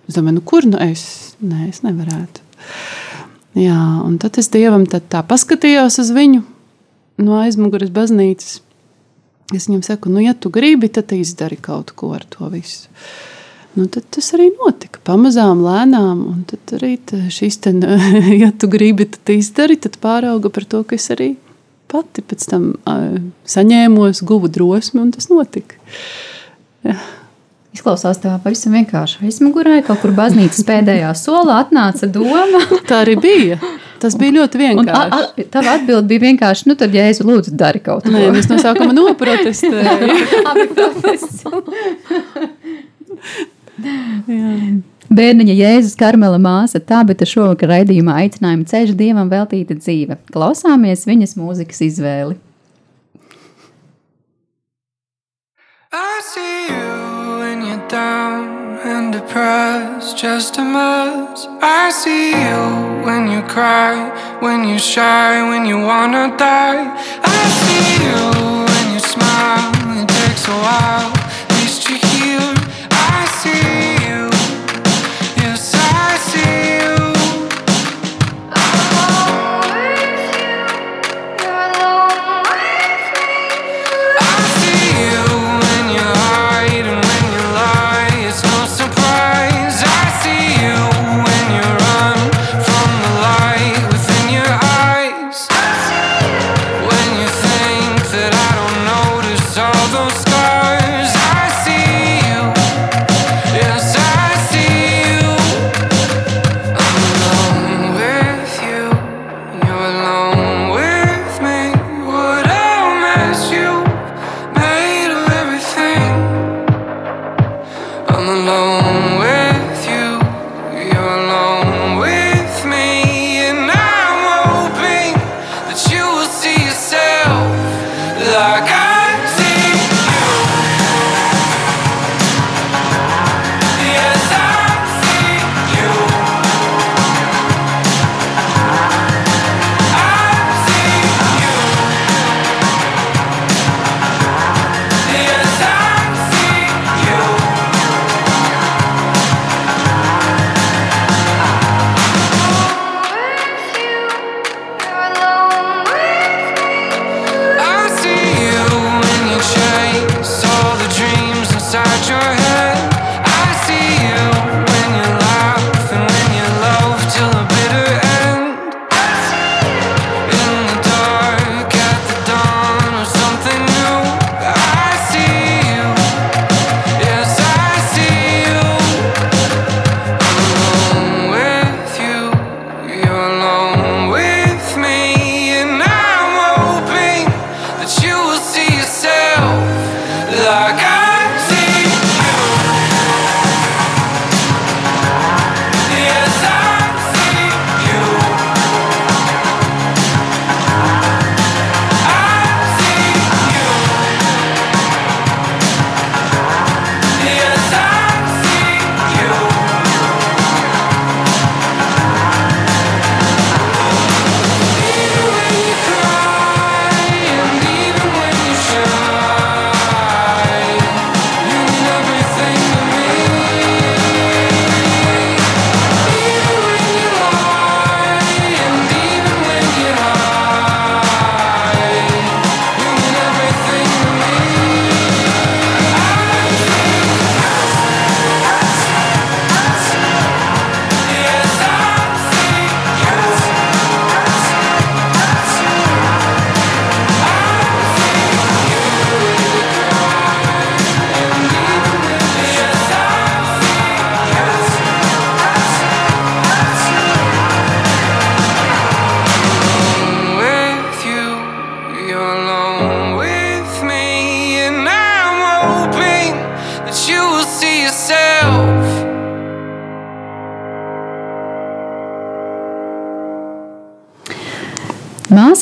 [0.09, 1.05] es domāju, nu kur nu es?
[1.43, 2.45] Nē, es nevarētu.
[3.59, 6.43] Jā, un tad es dievam tad tā paskatījos uz viņu
[7.19, 8.59] no aizmugures baznīcas.
[9.55, 12.89] Es viņam saku, nu, ja tu gribi, tad izdari kaut ko ar to visu.
[13.77, 16.23] Nu, tad tas arī notika pamazām, lēnām.
[16.31, 16.95] Un tad arī
[17.33, 17.75] šis, te,
[18.43, 21.35] ja tu gribi, tad izdari, tad pārauga par to, ka es arī
[21.89, 22.73] pati pēc tam
[23.49, 25.79] saņēmos, guvu drosmi, un tas notika.
[26.85, 26.97] Jā.
[27.69, 29.19] Izklausās tā pavisam vienkārši.
[29.27, 32.63] Aizmugurē kaut kur baznīcas pēdējā solā atnāca doma.
[32.89, 33.59] tā arī bija.
[34.01, 35.45] Tas bija ļoti vienkārši.
[35.53, 38.13] Tava atbilde bija vienkārši, nu tad, ja es lūdzu, dari kaut ko.
[38.15, 40.09] Nē, es no sākuma noprotestēju.
[45.09, 46.79] Bērniņa Jēzus Karmela māsa
[47.25, 50.19] ar šovakar raidījumā aicinājumu ceļš dievam veltīta dzīve.
[50.33, 52.37] Klausāmies viņas mūzikas izvēli.
[55.91, 61.47] I see you when you're down and depressed, just a mess.
[61.61, 63.97] I see you when you cry,
[64.41, 66.85] when you shy, when you wanna die.
[67.23, 68.21] I see you
[68.69, 71.19] when you smile, it takes a while.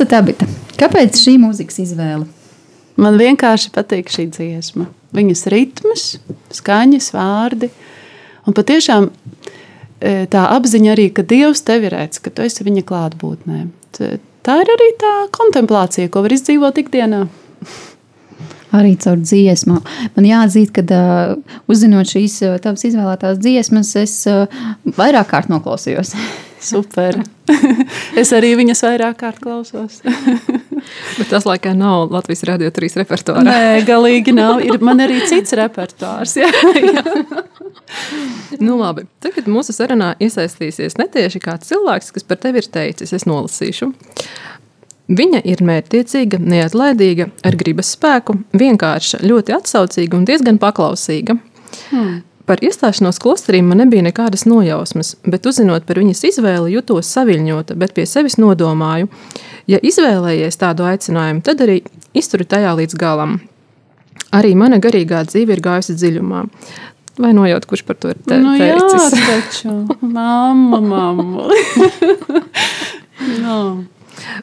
[0.08, 0.46] Māsa Tabita,
[0.80, 2.24] kāpēc šī mūzikas izvēle?
[2.96, 4.86] Man vienkārši patīk šī dziesma.
[5.12, 6.06] Viņas ritms,
[6.56, 7.68] skaņas, vārdi.
[8.48, 9.10] Un patiešām
[10.00, 13.60] e, tā apziņa arī, ka Dievs tevi redz, ka tu esi viņa klātbūtnē.
[14.00, 17.26] Tā ir arī tā kontemplācija, ko var izdzīvot ikdienā.
[18.80, 19.84] Arī caur dziesmu.
[20.16, 24.48] Man jāatzīst, ka uh, uzzinot šīs uh, tavas izvēlētās dziesmas, es uh,
[24.88, 26.16] vairāk kārt noklausījos.
[26.64, 27.20] Super.
[28.22, 30.00] es arī viņas vairāk kārt klausos.
[31.18, 33.44] Bet tas laikam nav Latvijas radio trīs repertuārā.
[33.46, 34.62] Nē, galīgi nav.
[34.66, 36.38] Ir man arī cits repertuārs.
[36.40, 37.04] Jā, jā.
[38.64, 39.08] nu, labi.
[39.24, 43.92] Tagad mūsu sarunā iesaistīsies netieši kāds cilvēks, kas par tevi ir teicis, es nolasīšu.
[45.18, 51.38] Viņa ir mērķtiecīga, neatlaidīga, ar gribas spēku, vienkārša, ļoti atsaucīga un diezgan paklausīga.
[51.92, 52.18] Hmm.
[52.48, 57.92] Par iestāšanos klosterī man nebija nekādas nojausmas, bet uzzinot par viņas izvēli, jutos saviņota, bet
[57.98, 59.10] pie sevis nodomāju,
[59.68, 61.82] ja izvēlējies tādu aicinājumu, tad arī
[62.16, 63.42] izturi tajā līdz galam.
[64.38, 66.46] Arī mana garīgā dzīve ir gājusi dziļumā.
[67.18, 69.12] Vai nojaut, kurš par to ir te, nu, teicis?
[69.18, 71.48] Jā, taču, mamma, mamma.
[73.44, 73.60] no.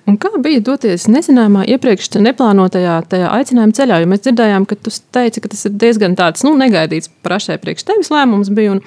[0.09, 4.01] Un kā bija doties nezināmā, iepriekš neplānotajā aicinājuma ceļā?
[4.03, 7.87] Jo mēs dzirdējām, ka tu teici, ka tas ir diezgan tāds nu, negaidīts prašē priekš
[7.91, 8.53] tevis lēmums.
[8.55, 8.81] Bija, un,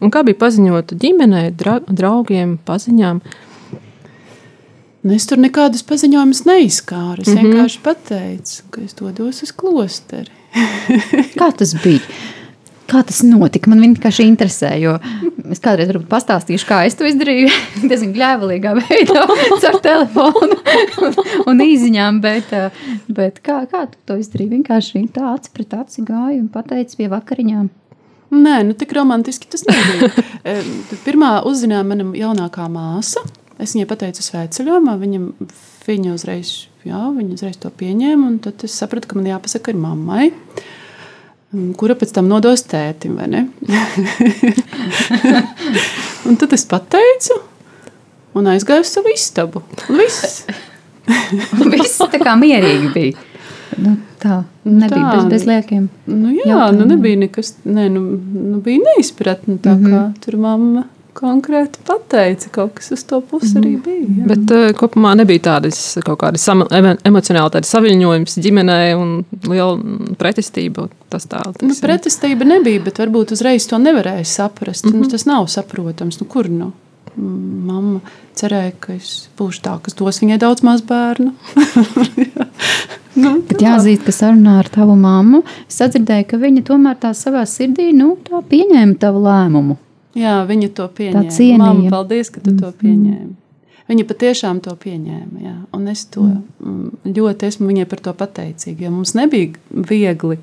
[0.00, 3.22] un kā bija paziņot ģimenei, dra, draugiem, paziņām?
[5.14, 7.20] Es tur nekādus paziņojumus neizskāru.
[7.20, 7.50] Es mm -hmm.
[7.52, 10.32] vienkārši pateicu, ka es dodos uz klosteri.
[11.40, 12.00] kā tas bija?
[12.84, 13.70] Kā tas notika?
[13.72, 14.98] Man vienkārši interesē, jo
[15.52, 17.48] es kādreiz varbūt pastāstīšu, kā es to izdarīju.
[17.88, 19.22] diezgan gļēvulīgā veidā,
[19.70, 20.58] ar telefonu
[21.06, 21.16] un,
[21.48, 22.20] un īsiņām.
[22.24, 22.52] Bet,
[23.08, 24.52] bet kā, kā tu to izdarīji?
[24.58, 27.72] Vienkārši tā acis pret aci gāja un pateici pie vakariņām.
[28.34, 30.10] Nē, nu tik romantiski tas nebija.
[31.04, 33.22] Pirmā uzzināja mana jaunākā māsa.
[33.62, 35.20] Es viņai pateicu sveceļojumā, viņa,
[35.86, 38.32] viņa, uzreiz, jā, viņa uzreiz to pieņēma.
[38.44, 40.32] Tad es sapratu, ka man jāpasaka ir mammai.
[40.32, 40.64] Uh,
[41.80, 43.14] kura pēc tam nodos tētim.
[46.28, 47.34] un tad es pateicu,
[48.38, 49.58] un aizgāju uz savu istabu.
[49.88, 50.44] Viss.
[51.74, 53.14] Viss tā kā mierīgi bija.
[53.80, 55.88] Nu, tā nu nebija tā, bez, bez liekiem.
[56.06, 56.78] Nu, jā, jautājumiem.
[56.78, 58.00] nu nebija nekas, ne, nu,
[58.52, 59.94] nu bija neizpratne tā, mm -hmm.
[59.94, 60.82] kā tur mamma
[61.14, 62.50] konkrēti pateica.
[62.54, 63.82] Kaut kas uz to pusi arī mhm.
[63.84, 64.06] bija.
[64.20, 64.28] Jā.
[64.32, 66.46] Bet uh, kopumā nebija tādas kaut kādas
[67.06, 69.16] emocionāli saviņojums ģimenē un
[69.48, 70.88] liela pretestība.
[71.12, 74.84] Tas tā, nu, pretestība nebija, bet varbūt uzreiz to nevarēja saprast.
[74.84, 75.04] Mm -hmm.
[75.04, 76.20] nu, tas nav saprotams.
[76.20, 76.72] Nu, kur nu?
[77.16, 78.00] Mamma
[78.34, 81.30] cerēja, ka es būšu tā, kas dos viņai daudz maz bērnu.
[83.22, 87.44] nu, Bet jāzīt, ka sarunā ar tavu mammu es dzirdēju, ka viņa tomēr tā savā
[87.46, 89.78] sirdī nu, tā pieņēma tavu lēmumu.
[90.14, 91.58] Jā, viņa to pieņēma.
[91.58, 92.80] Māma, paldies, ka tu to mm-hmm.
[92.82, 93.32] pieņēmi.
[93.90, 95.42] Viņa patiešām to pieņēma.
[95.44, 95.56] Jā.
[95.76, 97.10] Un es to mm.
[97.16, 98.86] ļoti esmu viņai par to pateicīga.
[98.86, 99.52] Jo mums nebija
[99.90, 100.38] viegli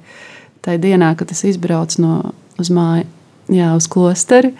[0.62, 2.16] tajā dienā, kad es izbraucu no,
[2.62, 3.08] uz māju,
[3.50, 4.52] jā, uz klosteri.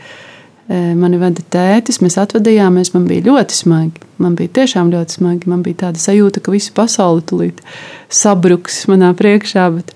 [0.66, 2.94] E, mani veda tētis, mēs atvadījāmies.
[2.96, 4.08] Man bija ļoti smagi.
[4.24, 5.52] Man bija tiešām ļoti smagi.
[5.52, 7.62] Man bija tāda sajūta, ka visa pasaule tulīt
[8.10, 9.68] sabruks manā priekšā.
[9.78, 9.94] Bet,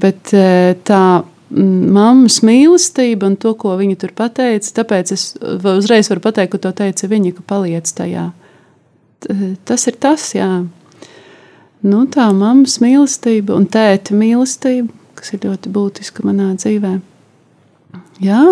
[0.00, 1.04] bet e, tā
[1.52, 4.70] mammas mīlestība un to, ko viņa tur pateica.
[4.80, 8.30] Tāpēc es uzreiz varu pateikt, ka to teica viņa, ka paliec tajā.
[9.68, 10.50] Tas ir tas, jā.
[11.82, 16.96] Nu, tā mammas mīlestība un tēta mīlestība, kas ir ļoti būtiska manā dzīvē.
[18.22, 18.42] Jā,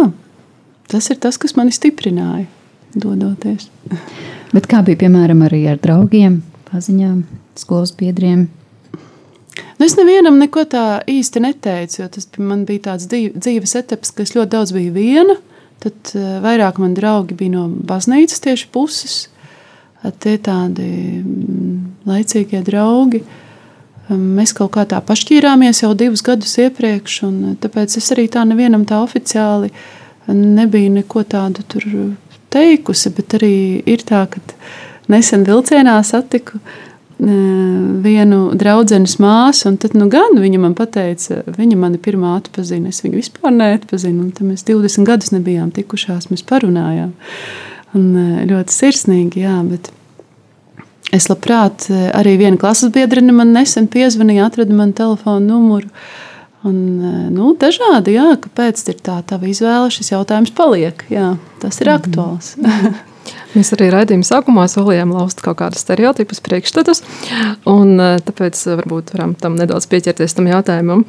[0.91, 2.49] tas ir tas, kas mani stiprināja,
[2.95, 3.69] dodoties.
[4.51, 6.41] Bet kā bija piemēram arī ar draugiem,
[6.73, 7.23] paziņām,
[7.59, 8.49] skolas biedriem?
[9.81, 14.27] Nu, es nevienam neko tā īsti neteicu, jo tas man bija tāds dzīves etaps, ka
[14.27, 15.39] es ļoti daudz biju viena.
[15.81, 19.15] Tad uh, vairāk man draugi bija no baznīcas tieši puses.
[20.21, 20.85] Tie tādi
[21.23, 21.79] mm,
[22.11, 23.23] laicīgie draugi.
[24.11, 28.85] Mēs kaut kā tā pašķīrāmies jau divus gadus iepriekš, un tāpēc es arī tā nevienam
[28.85, 29.73] tā oficiāli
[30.29, 31.65] nebiju neko tādu
[32.53, 33.55] teikusi, bet arī
[33.89, 34.45] ir tā, ka
[35.09, 36.79] nesen vilcienā satiku uh,
[37.21, 43.03] vienu draudzenes māsu, un tad nu gan viņa man teica, viņa mani pirmā atpazina, es
[43.05, 47.13] viņu vispār neatpazinu, un mēs 20 gadus nebijām tikušās, mēs parunājām.
[47.99, 48.09] Un
[48.49, 49.91] ļoti sirsnīgi, jā, bet
[51.13, 55.93] es labprāt, arī viena klases biedrene man nesen piezvanīja, atrada man telefonu numuru,
[56.61, 56.77] Un,
[57.33, 61.07] nu, dažādi, jā, kāpēc ir tā tava izvēle, šis jautājums paliek.
[61.09, 62.95] Jā, tas ir mm -hmm.
[63.51, 67.03] Mēs arī raidījuma sākumā solījām laust kaut kādus stereotipus, priekšstatus,
[67.69, 71.03] un tāpēc varbūt varam tam nedaudz pieķerties tam jautājumam.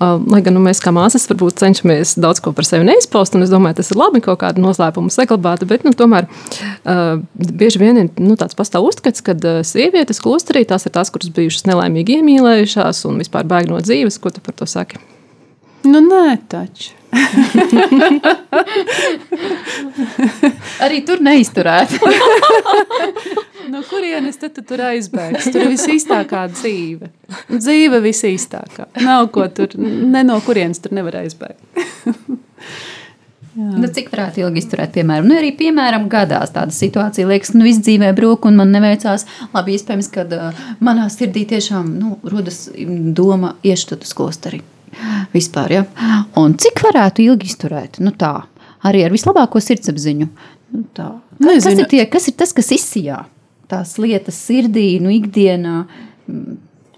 [0.00, 3.52] Lai gan nu, mēs kā māsas varbūt cenšamies daudz ko par sevi neizpaust, un es
[3.52, 6.30] domāju, tas ir labi kaut kādu noslēpumu saglabāt, bet nu, tomēr
[7.36, 9.36] bieži vien ir nu, tāds pastāv uzskats, ka
[9.68, 14.20] sievietes klosterī tās ir tās, kuras bijušas nelaimīgi iemīlējušās un vispār bēg no dzīves.
[14.22, 15.00] Ko tu par to saki?
[15.88, 16.92] Nu, nē, taču.
[20.82, 21.96] Arī tur neizturēt.
[23.72, 25.50] no kurienes tad tu tur aizbēgs?
[25.52, 27.10] Tur ir visīstākā dzīve.
[27.52, 28.88] Dzīve visīstākā.
[29.04, 31.60] Nav ko tur, ne no kurienes tur nevar aizbēgt.
[33.52, 37.82] Nu, cik varētu ilgi izturēt, piemēram, nu, arī, piemēram, gadās tāda situācija, liekas, nu, viss
[37.84, 39.26] dzīvē brūk un man neveicās.
[39.52, 42.62] Labi, iespējams, ka uh, manā sirdī tiešām nu, rodas
[43.12, 44.62] doma ieštot uz klosteri.
[45.32, 45.84] Vispār, ja?
[46.40, 48.00] Un cik varētu ilgi izturēt?
[48.04, 48.34] Nu, tā,
[48.86, 50.28] arī ar vislabāko sirdsapziņu.
[50.72, 51.08] Nu, tā.
[51.42, 53.24] kas, ir tie, kas ir tas, kas izsijā
[53.72, 55.86] tās lietas sirdī, nu, ikdienā?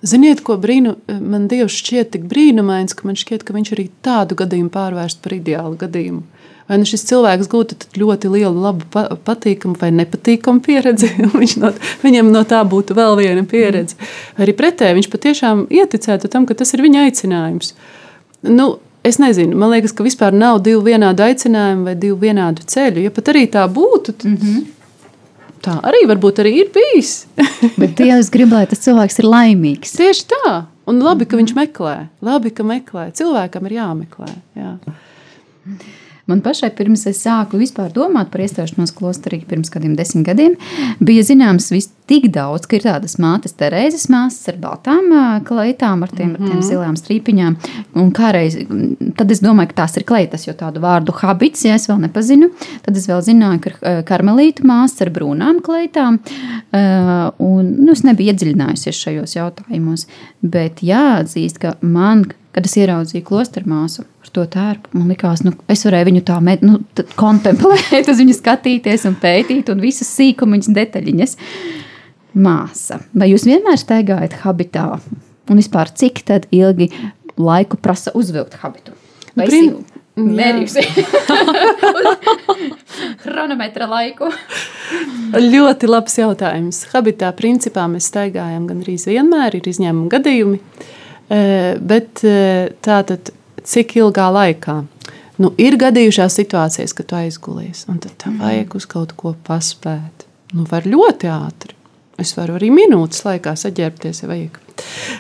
[0.05, 4.37] Ziniet, ko brīnu, man Dievs šķiet tik brīnumains, ka man šķiet, ka viņš arī tādu
[4.37, 6.25] gadījumu pārvērst par ideālu gadījumu.
[6.65, 8.87] Vai nu šis cilvēks gūtu ļoti lielu, labu,
[9.27, 11.11] patīkamu vai nepatīkamu pieredzi,
[11.61, 11.73] no,
[12.05, 13.99] viņam no tā būtu vēl viena pieredze.
[14.37, 17.75] Vai arī pretēji viņš patiešām ieticētu tam, ka tas ir viņa aicinājums.
[18.49, 23.03] Nu, es nezinu, man liekas, ka vispār nav divu vienādu aicinājumu vai divu vienādu ceļu.
[23.05, 24.63] Ja pat arī tā būtu, tad mm -hmm.
[25.67, 27.27] tā arī varbūt arī ir bijis.
[27.81, 29.93] Bet ja es gribu, lai tas cilvēks ir laimīgs.
[30.01, 30.63] Tieši tā.
[30.87, 32.09] Un labi, ka viņš meklē.
[32.23, 33.11] Labi, ka meklē.
[33.13, 34.33] Cilvēkam ir jāmeklē.
[34.57, 34.79] Jā.
[36.31, 40.55] Man pašai pirms es sāku vispār domāt par iestāšanos klosterī, pirms kādiem desmit gadiem,
[41.05, 41.69] bija zināms
[42.11, 45.09] tik daudz, ka ir tādas mātes, Terēzes māsas ar baltām
[45.49, 46.43] kleitām, ar tiem, mm -hmm.
[46.43, 46.67] ar tiem mhm.
[46.69, 47.57] zilām strīpiņām.
[48.01, 48.59] Un kādreiz,
[49.17, 52.51] tad es domāju, ka tās ir kleitas, jo tādu vārdu habits, ja es vēl nepazinu,
[52.83, 56.21] tad es vēl zināju, ka karmelītu māsas ar brūnām kleitām.
[57.39, 60.07] Un, nu, es nebiju iedziļinājusies šajos jautājumos,
[60.43, 65.53] bet jāatzīst, ka man kad es ieraudzīju klosteru māsu ar to tērpu, man liekas, nu,
[65.69, 66.79] es varēju viņu tā med, nu,
[67.19, 71.37] kontemplēt, uz viņu skatīties un pētīt, un visas sīkumiņas, detaļiņas.
[72.35, 74.89] Māsa, vai jūs vienmēr staigājat habitā?
[75.51, 76.89] Un vispār cik ilgi
[77.37, 78.97] laiku prasa uzvilkt habitu?
[79.37, 79.77] Vai Prin...
[80.15, 80.79] Mērījusi
[83.25, 84.29] chronometra laiku.
[85.35, 86.85] Ļoti labs jautājums.
[86.93, 90.61] Habitā principā mēs staigājam gan arī vienmēr, ir izņēmumi gadījumi.
[90.61, 90.93] Uh,
[91.29, 92.21] Bet
[92.85, 93.31] tātad,
[93.65, 94.83] cik ilgā laikā?
[95.41, 100.29] Nu, ir gadījušās situācijas, kad tu aizgulies, un tad tev vajag uz kaut ko paspēt.
[100.55, 101.74] Nu, var ļoti ātri.
[102.21, 104.61] Es varu arī minūtes laikā saģērbties, ja vajag.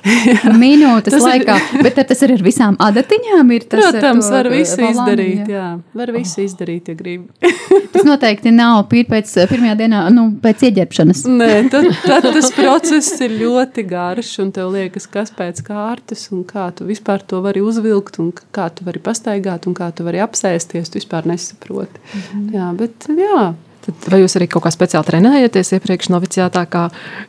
[0.63, 1.83] Minūtes laikā, ir...
[1.87, 3.51] bet tas ir ar visām adatiņām.
[3.55, 5.51] Ir tas Protams, var visu valāni, izdarīt.
[5.51, 5.57] Jā.
[5.57, 6.47] jā, var visu oh.
[6.47, 7.51] izdarīt, ja gribi.
[7.95, 11.25] tas noteikti nav pēc pirmajā dienā, nu, pēc ieģērbšanas.
[11.35, 16.47] Nē, tad, tad tas process ir ļoti garš, un tev liekas, kas pēc kārtas, un
[16.47, 20.23] kā tu vispār to vari uzvilkt, un kā tu vari pastaigāt, un kā tu vari
[20.23, 22.03] apsēsties, tu vispār nesaproti.
[22.05, 22.51] Mm -hmm.
[22.55, 23.55] Jā, bet jā.
[23.85, 26.85] Tad vai jūs arī kaut kā speciāli trenējaties iepriekš noviciātā, kā,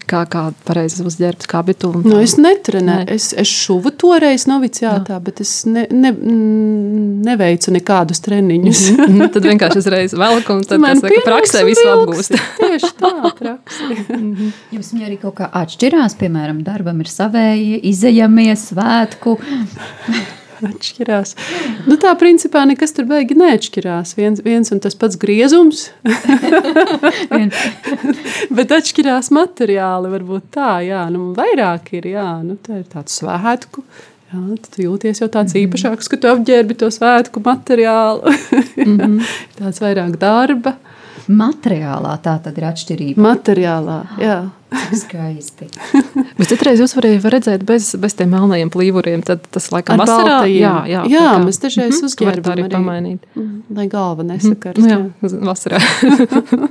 [0.08, 1.92] kā, kā pareizi uzģērbt kabitu?
[2.06, 2.84] Nu, es netrenēju.
[2.86, 3.16] Ne.
[3.18, 5.24] Es, es šuvu toreiz noviciātā, Jā.
[5.24, 6.14] bet es ne, ne,
[7.28, 8.84] neveicu nekādus treniņus.
[8.96, 9.34] Mm -hmm.
[9.34, 12.40] tad vienkārši uzreiz velku un tad tas saka, praksē visu apgūst.
[12.62, 13.90] Tieši tā, praksē.
[14.16, 14.54] Mhm.
[14.72, 19.38] Jums viņa arī kaut kā atšķirās, piemēram, darbam ir savēji, izējamie svētku.
[20.64, 21.36] Atšķirās.
[21.90, 24.16] Nu, tā principā nekas tur beigi neatšķirās.
[24.20, 25.88] Viens, viens un tas pats griezums,
[28.58, 30.12] bet atšķirās materiāli.
[30.16, 33.86] Varbūt tā, jā, nu, vairāk ir, jā, nu, tā ir tāds svētku.
[34.32, 34.42] Jā,
[34.72, 35.68] tu jūties jau tāds mhm.
[35.68, 38.36] īpašāks, ka tu apģērbi to svētku materiālu.
[38.88, 39.38] mm -hmm.
[39.60, 40.78] tāds vairāk darba.
[41.32, 43.22] Materiālā tā tad ir atšķirība.
[43.22, 44.38] Materiālā, jā.
[45.02, 45.68] Skaisti.
[46.38, 49.24] Bet citreiz jūs varējāt redzēt bez, bez tiem melnajiem plīvuriem.
[49.26, 50.40] Tad tas laikam Ar vasarā.
[50.52, 51.44] Jā, jā, jā kā.
[51.46, 52.10] mēs dažreiz mm -hmm.
[52.10, 53.22] uzģērbam arī, arī pamainīt.
[53.36, 54.82] Mm, lai galva nesakarst.
[54.82, 55.80] Mm, jā, jā, vasarā.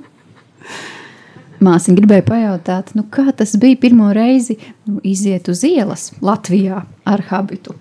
[1.65, 7.23] Māsiņa gribēja pajautāt, nu, kā tas bija pirmo reizi nu, iziet uz ielas Latvijā ar
[7.31, 7.75] habitu.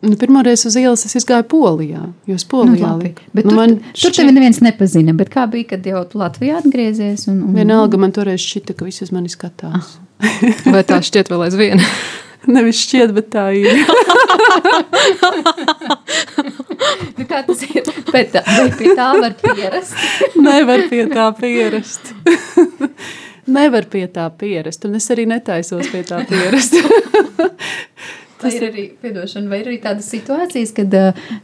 [0.00, 2.04] Nu, Pirmoreiz uz ielas es gāju Polijā.
[2.30, 5.14] Jūs Polijā nu, bet nu, tur, tur tevi neviens nepazina.
[5.26, 7.26] Kā bija, kad jau Latvijā atgriezies?
[7.30, 7.56] Un, un...
[7.56, 9.96] Vienalga man toreiz šķita, ka visi uz mani skatās.
[10.22, 10.30] Ah.
[10.70, 11.82] Vai tā šķiet vēl aizvien?
[12.54, 13.74] Nevis šķiet, bet tā ir.
[17.18, 17.82] nu, kā tas ir?
[18.12, 18.42] Bet tā,
[18.78, 19.98] pie tā var pierast?
[20.46, 22.14] Nevar pie tā pierast.
[23.48, 26.78] Nevar pie tā pierast, un es arī netaisos pie tā pierast.
[28.38, 30.94] Tas ir arī, piedošana, vai ir arī tādas situācijas, kad,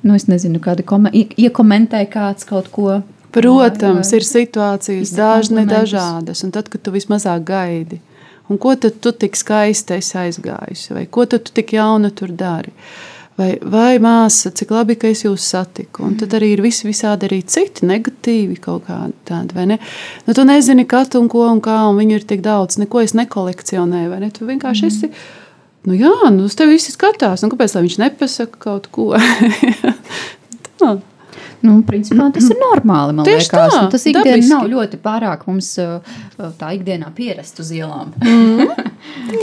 [0.07, 3.01] nu, es nezinu, kāda iekomentē kāds kaut ko
[3.35, 7.99] Protams, ir situācijas dažne dažādas, un tad, kad tu vismazāk gaidi,
[8.47, 12.31] un ko tad tu tik skaisti esi aizgājusi, vai ko tad tu tik jauna tur
[12.31, 12.75] dari.
[13.35, 16.05] Vai, vai māsa, cik labi, ka es jūs satiku.
[16.07, 19.81] Un tad arī ir visi, visādi arī citi negatīvi kaut kādi tādi, vai ne?
[20.29, 23.17] Nu, tu nezini, kad un ko un kā, un viņi ir tik daudz, neko es
[23.19, 24.31] nekolekcionēju, vai ne?
[24.31, 24.93] Tu vienkārši mm.
[24.95, 25.11] esi,
[25.89, 29.13] nu jā, nu uz tevi visi skatās, un kāpēc viņš nepasaka kaut ko?
[30.81, 30.97] tā.
[31.65, 33.15] Nu, principā, tas ir normāli.
[33.17, 36.19] Man Tieši liekas, tā, nu, tas ikdienā nav ļoti pārāk mums uh,
[36.61, 38.13] tā ikdienā pierast uz ielām.
[38.21, 38.75] Mm.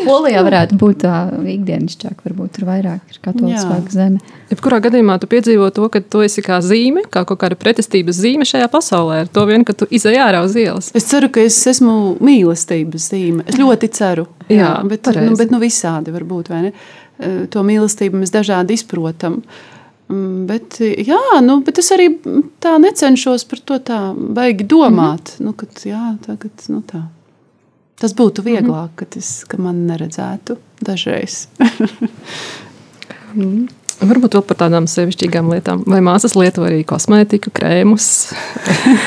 [0.06, 1.15] Polijā varētu būt tā
[1.54, 4.19] ikdienišķāk, varbūt tur vairāk ir katoliskāka zeme.
[4.52, 8.47] Jebkurā gadījumā tu piedzīvo to, ka tu esi kā zīme, kā kaut kāda pretestības zīme
[8.47, 10.91] šajā pasaulē, ar to vien, ka tu izai ārā uz ielas.
[10.97, 13.45] Es ceru, ka es esmu mīlestības zīme.
[13.47, 14.28] Es ļoti ceru.
[14.47, 15.30] Jā, jā bet, pareizi.
[15.30, 16.74] nu, bet nu visādi var būt, vai ne?
[17.54, 19.39] To mīlestību mēs dažādi izprotam.
[20.12, 22.10] Mm, bet, jā, nu, bet es arī
[22.63, 25.38] tā necenšos par to tā baigi domāt.
[25.38, 25.45] Mm -hmm.
[25.45, 27.06] nu, kad, jā, tagad, nu, tā.
[28.02, 28.96] Tas būtu vieglāk, mm -hmm.
[28.96, 31.48] kad, es, kad man neredzētu dažreiz.
[33.36, 33.68] mm.
[34.02, 35.84] Varbūt vēl par tādām sevišķīgām lietām.
[35.86, 38.34] Vai māsas lieto arī kosmētiku, krēmus?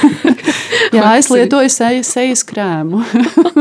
[0.94, 3.02] Jā, es lietoju sejas, sejas krēmu.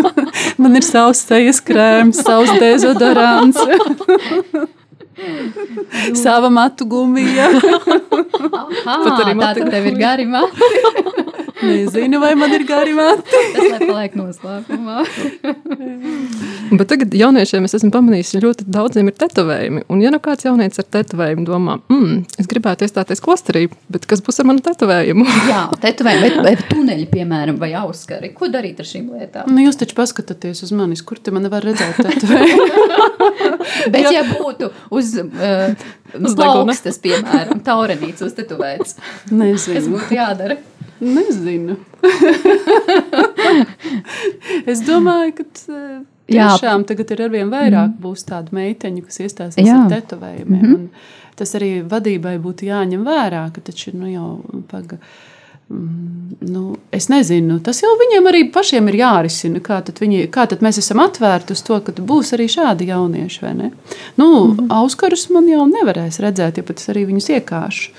[0.62, 3.58] Man ir savs sejas krēms, savs dezodorants.
[6.22, 7.50] Sava matu gumija.
[8.86, 11.43] Pat arī tā tad tev ir gari mati.
[11.64, 13.42] Nezinu, vai man ir gari mati.
[13.56, 15.04] Tas paliek noslēpumā.
[16.80, 19.84] Bet tagad jauniešiem es esmu pamanījis, ļoti daudziem ir tetovējumi.
[19.94, 24.24] Un ja nu kāds jaunietis ar tetovējumu domā, mm, es gribētu iestāties klosterī, bet kas
[24.26, 25.28] būs ar manu tetovējumu?
[25.52, 28.34] Jā, tetovējumi, vai, vai tuneļi, piemēram, vai auskari.
[28.38, 29.52] Ko darīt ar šīm lietām?
[29.54, 32.70] Nu, jūs taču paskatāties uz manis, kur te man var redzēt tetovējumu.
[33.94, 35.76] bet ja būtu uz uh,
[36.20, 38.98] uz plaukstas, piemēram, taurenīts uztetovēts.
[39.32, 39.78] Nezinu.
[39.78, 40.60] Kas būtu jādara?
[41.00, 41.78] Nezinu.
[44.72, 46.00] es domāju, ka eh,
[46.32, 48.00] tiešām tagad ir arvien vairāk mm.
[48.04, 49.84] būs tādu meiteņu, kas iestāsies Jā.
[49.84, 50.64] ar tetovējumiem.
[50.64, 51.12] Mm -hmm.
[51.36, 55.08] Tas arī vadībai būtu jāņem vērā, ka taču nu, jau pagaidi Mm,
[56.40, 59.62] nu, es nezinu, tas jau viņiem arī pašiem ir jārisina.
[59.64, 63.54] Kā tad, viņi, kā tad mēs esam atvērti uz to, ka būs arī šādi jaunieši?
[63.54, 64.68] Nu, mm -hmm.
[64.70, 67.92] Auskarus man jau nevarēs redzēt, ja pat es arī viņus iekāšu.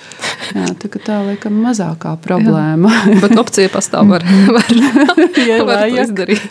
[0.54, 2.90] Jā, tā, tā laikam mazākā problēma.
[3.22, 4.24] Bet opcija pastāv, var,
[4.56, 4.68] var,
[5.48, 6.42] jā, var izdarīt.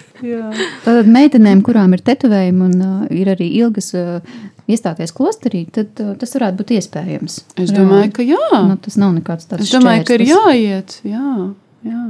[0.85, 4.21] Tātad meitenēm, kurām ir tetovējumi un uh, ir arī ilgas uh,
[4.71, 7.39] iestāties klosterī, tad uh, tas varētu būt iespējams.
[7.63, 8.13] Es domāju, jā.
[8.15, 8.61] ka jā.
[8.69, 9.65] Nu, tas nav nekāds tāds.
[9.65, 10.97] Es domāju, šķērs, ka ir jāiet.
[11.07, 11.33] Jā,
[11.89, 12.03] jā.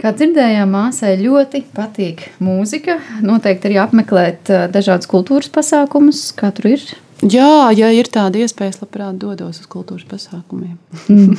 [0.00, 2.96] Kā dzirdējām, māsai ļoti patīk mūzika.
[3.26, 6.86] Noteikti arī apmeklēt uh, dažādas kultūras pasākumus, kā tur ir.
[7.20, 10.78] Jā, ja ir tāda iespēja, es labprāt dodos uz kultūras pasākumiem.
[11.12, 11.36] Mm.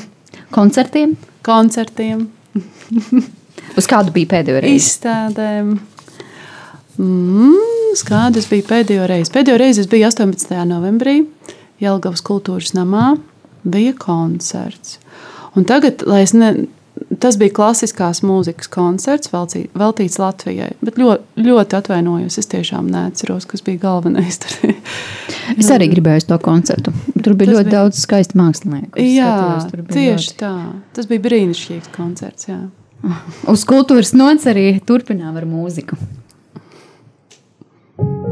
[0.54, 1.16] Koncertiem?
[1.46, 2.28] Koncertiem.
[3.80, 4.84] uz kādu bija pēdējo reizi?
[4.84, 5.74] Izstādēm.
[7.02, 7.58] Mm,
[8.08, 9.34] Kādas bija pēdējo reizi?
[9.34, 10.54] Pēdējo reizi es biju 18.
[10.70, 11.22] novembrī
[11.82, 13.16] Jelgavas kultūras namā.
[13.62, 15.00] Bija koncerts.
[15.58, 16.54] Un tagad, lai es ne,
[17.22, 20.72] tas bija klasiskās mūzikas koncerts, veltīts Latvijai.
[20.82, 22.38] Bet ļoti, ļoti atvainojos.
[22.42, 24.40] Es tiešām neatceros, kas bija galvenais.
[25.60, 26.94] es arī gribēju to koncertu.
[27.18, 27.76] Tur bija tas ļoti bija...
[27.76, 29.04] daudz skaistu mākslinieku.
[29.04, 29.36] Jā,
[29.66, 30.40] skatījos, tieši ļoti...
[30.42, 30.56] tā.
[30.98, 32.50] Tas bija brīnišķīgs koncerts.
[32.50, 32.62] Jā.
[33.54, 36.00] Uz kultūras nots arī turpinām ar mūziku.
[38.02, 38.31] thank you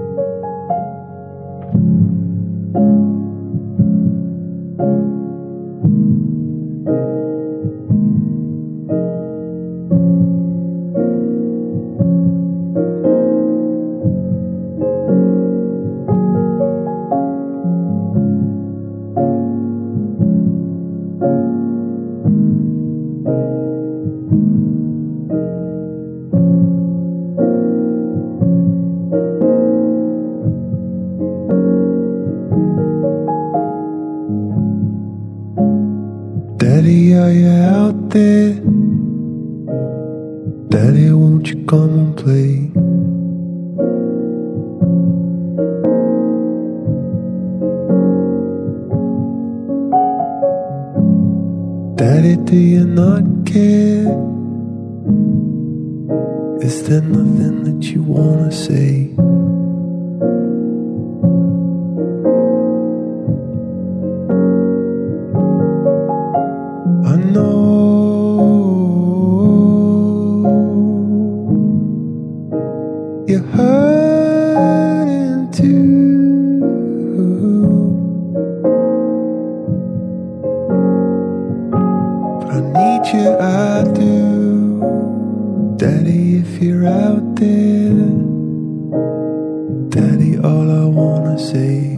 [89.89, 91.95] Daddy, all I wanna say.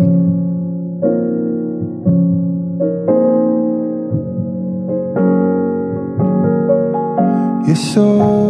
[7.68, 8.41] You're so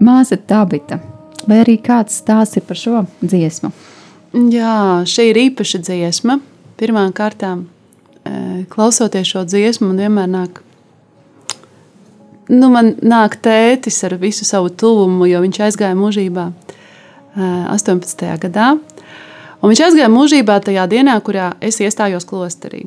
[0.00, 0.98] Māsa Tabita,
[1.48, 3.70] vai arī kāds stāsts ir par šo dziesmu?
[4.52, 6.40] Jā, šī ir īpaša dziesma.
[6.76, 7.64] Pirmām kārtām,
[8.24, 10.60] eh, klausoties šo dziesmu, man vienmēr nāk,
[12.48, 18.36] nu, man nāk tētis ar visu savu tuvumu, jo viņš aizgāja mūžībā eh, 18.
[18.38, 18.78] gadā.
[19.62, 22.84] Un viņš aizgāja mūžībā tajā dienā, kurā es iestājos klosterī.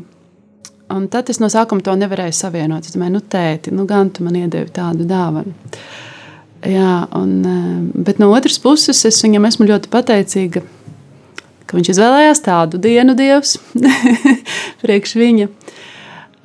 [0.90, 2.86] Un tad es no sākuma to nevarēju savienot.
[2.86, 5.54] Es domāju, nu, tēti, nu, gan tu man iedevi tādu dāvanu.
[6.66, 10.64] Jā, un, eh, bet no otras puses, es viņam esmu ļoti pateicīga,
[11.66, 13.56] ka viņš izvēlējās tādu dienu, Dievs,
[14.84, 15.48] priekš viņa.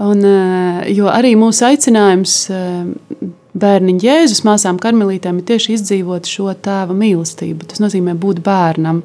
[0.05, 3.27] Un, eh, jo arī mūsu aicinājums eh,
[3.59, 7.67] bērniņu Jēzus māsām karmelītēm ir tieši izdzīvot šo tēva mīlestību.
[7.71, 9.03] Tas nozīmē būt bērnam,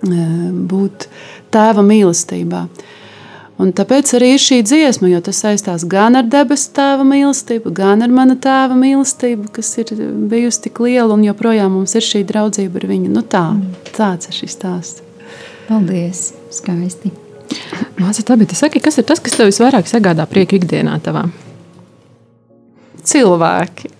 [0.00, 1.06] būt
[1.52, 2.64] tēva mīlestībā.
[3.60, 8.00] Un tāpēc arī ir šī dziesma, jo tas saistās gan ar debesu tēva mīlestību, gan
[8.06, 9.92] ar mana tēva mīlestību, kas ir
[10.30, 13.12] bijusi tik liela un joprojām mums ir šī draudzība ar viņu.
[13.12, 13.44] Nu tā,
[13.92, 15.04] tāds ir šis stāsts.
[15.68, 16.30] Paldies!
[16.50, 17.12] Skaisti!
[18.00, 18.56] Māsa, tā bija.
[18.58, 21.28] Saki, kas ir tas, kas tev visvairāk sagādā prieku ikdienā tavā?
[23.04, 23.90] cilvēki.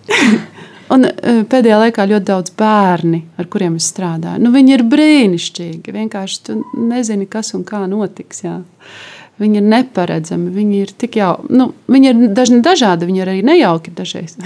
[0.93, 4.41] Un eh, pēdējā laikā ļoti daudz bērni, ar kuriem es strādāju.
[4.43, 5.95] Nu, viņi ir brīnišķīgi.
[5.95, 8.43] Vienkārši tu nezini, kas un kā notiks.
[8.43, 8.57] Jā.
[9.41, 10.51] Viņi ir neparedzami.
[10.53, 14.37] Viņi ir tik jau, nu, viņi ir dažni dažādi, viņi ir arī nejauki dažreiz.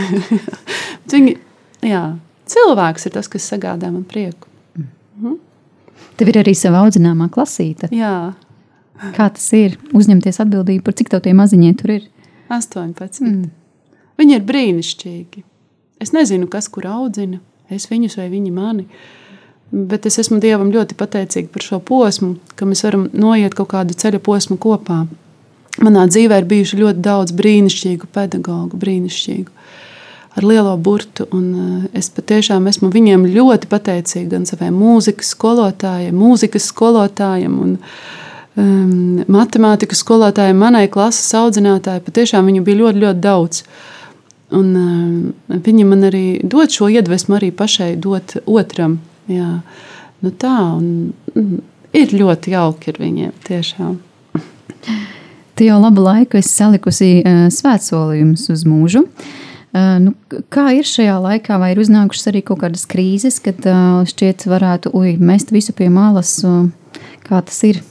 [1.12, 1.36] Viņi,
[1.84, 2.04] jā,
[2.52, 4.48] cilvēks ir tas, kas sagādā man prieku.
[6.16, 7.92] Tev ir arī sava audzināmā klasīte.
[7.96, 8.34] Jā,
[9.16, 9.76] Kā tas ir?
[9.96, 12.08] Uzņemties atbildību par cik tev tie maziņie tur ir?
[12.54, 13.26] 18.
[13.26, 13.50] Mm.
[14.20, 15.44] Viņi ir brīnišķīgi.
[16.04, 17.42] Es nezinu, kas kur audzina,
[17.72, 18.88] es viņus vai viņi mani.
[19.72, 23.96] Bet es esmu Dievam ļoti pateicīga par šo posmu, ka mēs varam noiet kaut kādu
[23.98, 25.06] ceļa posmu kopā.
[25.84, 29.50] Manā dzīvē ir bijuši ļoti daudz brīnišķīgu pedagoģu, brīnišķīgu,
[30.38, 31.26] ar lielo burtu.
[31.28, 37.58] Eh, es patiešām esmu viņiem ļoti pateicīga gan saviem mūzikas skolotājiem, mūzikas skolotājiem.
[37.66, 37.74] Un,
[38.56, 42.06] um, matemātikas skolotājiem, manai klases audzinātājai.
[42.06, 43.64] Patiešām viņu bija ļoti, ļoti daudz.
[44.56, 49.00] Un, um, viņi man arī dod šo iedvesmu, arī pašai dot otram.
[49.32, 49.52] Jā.
[50.24, 51.64] Nu tā, un, mm,
[51.98, 53.34] ir ļoti jauki ar viņiem.
[53.46, 53.98] Tiešām.
[55.56, 59.06] Tu jau labu laiku esi salikusi uh, svētsolījumus uz mūžu.
[59.76, 60.14] Uh, nu,
[60.52, 64.92] kā ir šajā laikā, vai ir uznākušas arī kaut kādas krīzes, kad uh, šķiet, varētu
[64.96, 66.38] uj, mest visu pie malas?
[66.48, 66.68] Uh,
[67.28, 67.82] kā tas ir?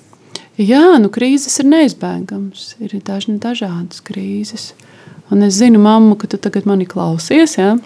[0.60, 2.74] Jā, nu krīzes ir neizbēgamas.
[2.84, 4.72] Ir dažni dažādas krīzes.
[5.32, 7.56] Un es zinu, mamma, ka tu tagad mani klausies.
[7.56, 7.78] Ja?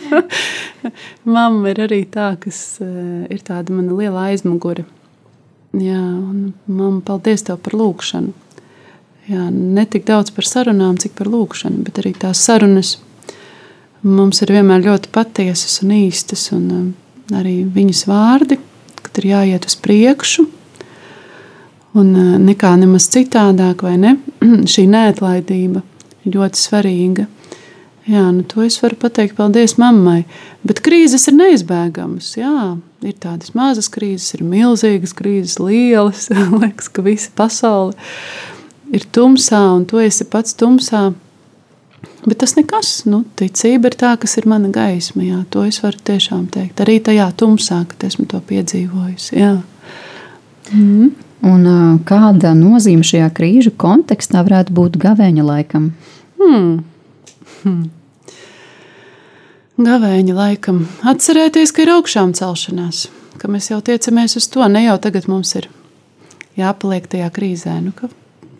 [1.36, 4.84] mamma ir arī tā, kas uh, ir tāda mana liela aizmugure.
[5.72, 8.34] Jā, un mamma, paldies tev par lūgšanu.
[9.30, 12.98] Jā, ne tik daudz par sarunām, cik par lūgšanu, bet arī tās sarunas
[14.04, 16.50] mums ir vienmēr ļoti patiesas un īstas.
[16.52, 16.88] Un um,
[17.32, 18.58] arī viņas vārdi,
[19.00, 20.44] kad ir jāiet uz priekšu,
[21.96, 24.18] un uh, nekā nemaz citādāk, vai ne?
[24.72, 25.88] Šī neatlaidība
[26.34, 27.26] ļoti svarīga.
[28.10, 30.24] Jā, nu to es varu pateikt, paldies mammai.
[30.66, 32.32] Bet krīzes ir neizbēgamas.
[32.40, 32.76] Jā,
[33.06, 36.28] ir tādas mazas krīzes, ir milzīgas krīzes, lielas.
[36.62, 37.94] Liekas, ka visa pasaule
[38.90, 41.10] ir tumsā, un tu esi pats tumsā.
[42.24, 45.22] Bet tas nekas, nu, ticība ir tā, kas ir mana gaisma.
[45.24, 46.82] Jā, to es varu tiešām teikt.
[46.82, 49.36] Arī tajā tumsā, kad esmu to piedzīvojusi.
[49.40, 49.54] Jā.
[50.74, 51.12] Mm.
[51.40, 51.64] Un,
[52.04, 55.92] kāda nozīme šajā krīžu kontekstā varētu būt gavēņa laikam?
[56.40, 56.76] Hmm.
[57.62, 57.88] Hmm.
[59.86, 63.06] Gavēņa laikam atcerēties, ka ir augšām celšanās,
[63.40, 64.64] ka mēs jau tiecamies uz to.
[64.68, 65.70] Ne jau tagad mums ir
[66.60, 68.10] jāpaliek tajā krīzē, nu, ka,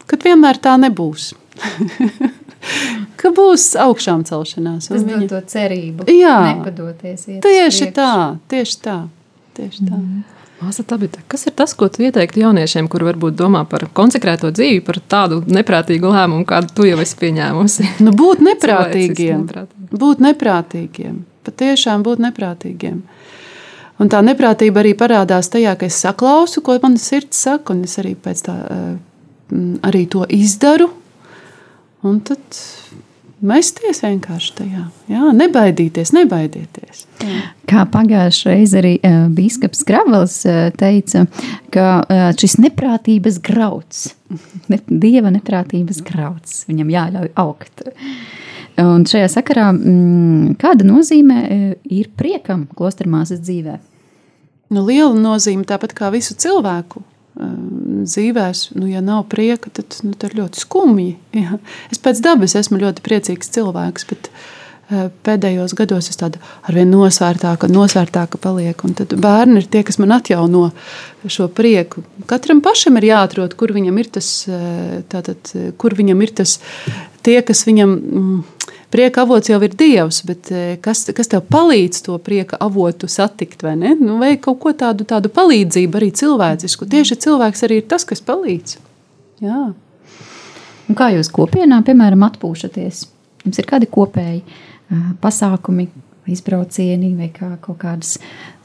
[0.09, 1.33] kad vienmēr tā nebūs.
[3.20, 4.89] ka būs augšām celšanās.
[4.89, 5.22] Tas viņa...
[5.24, 6.09] dod to cerību.
[6.09, 7.28] Jā, nepadoties.
[7.45, 8.12] Tieši tā,
[8.53, 8.99] tieši tā.
[9.59, 9.99] Tieši tā.
[9.99, 10.39] Mm.
[10.61, 14.82] Māsa Tabita, kas ir tas, ko tu ieteiktu jauniešiem, kuri varbūt domā par konsekrēto dzīvi,
[14.84, 17.88] par tādu neprātīgu lēmumu, kādu tu jau esi pieņēmusi?
[18.04, 19.46] Nu, būt neprātīgiem.
[19.90, 21.22] būt neprātīgiem.
[21.48, 23.00] Patiešām būt neprātīgiem.
[24.00, 27.96] Un tā neprātība arī parādās tajā, ka es saklausu, ko man sirds saka, un es
[28.00, 28.94] arī tā eh,
[29.88, 30.90] arī to izdaru.
[32.04, 32.40] Un tad
[33.41, 34.82] Mesties vienkārši tajā.
[35.09, 37.07] Jā, nebaidīties, nebaidieties.
[37.24, 37.38] Jā.
[37.70, 41.24] Kā pagājušajā reizē arī uh, Bīskaps Kravels uh, teica,
[41.72, 44.11] ka uh, šis neprātības grauds,
[44.68, 47.86] ne, dieva neprātības grauds, viņam jāļauj augt.
[48.80, 51.41] Un šajā sakarā, mm, kāda nozīme
[51.84, 53.78] ir priekam klostermāsas dzīvē?
[54.70, 57.03] Nu, liela nozīme, tāpat kā visu cilvēku
[58.07, 61.12] dzīvēs, nu, ja nav prieka, tad nu, tas ir ļoti skumji.
[61.36, 61.61] Ja.
[61.92, 67.70] Es pēc dabas esmu ļoti priecīgs cilvēks, bet eh, pēdējos gados es tādu arvien nosvērtāka,
[67.72, 68.90] nosvērtāka palieku.
[68.90, 70.70] Un tad bērni ir tie, kas man atjauno
[71.26, 72.05] šo prieku.
[72.30, 76.59] Katram pašam ir jāatrod, kur viņam ir tas, eh, tātad, kur viņam ir tas
[77.26, 77.94] tie, kas viņam.
[78.01, 78.40] Mm,
[78.91, 83.62] prieka avots jau ir Dievs, bet eh, kas, kas tev palīdz to prieka avotu satikt,
[83.66, 83.95] vai ne?
[83.99, 86.88] Nu, vai kaut ko tādu, tādu palīdzību arī cilvēcisku.
[86.91, 88.76] Tieši cilvēks arī ir tas, kas palīdz.
[89.45, 89.62] Jā.
[90.91, 93.05] Un kā jūs kopienā, piemēram, atpūšaties?
[93.47, 94.43] Jums ir kādi kopēji
[95.22, 95.86] pasākumi,
[96.30, 98.16] izbraucieni vai kā, kaut kādas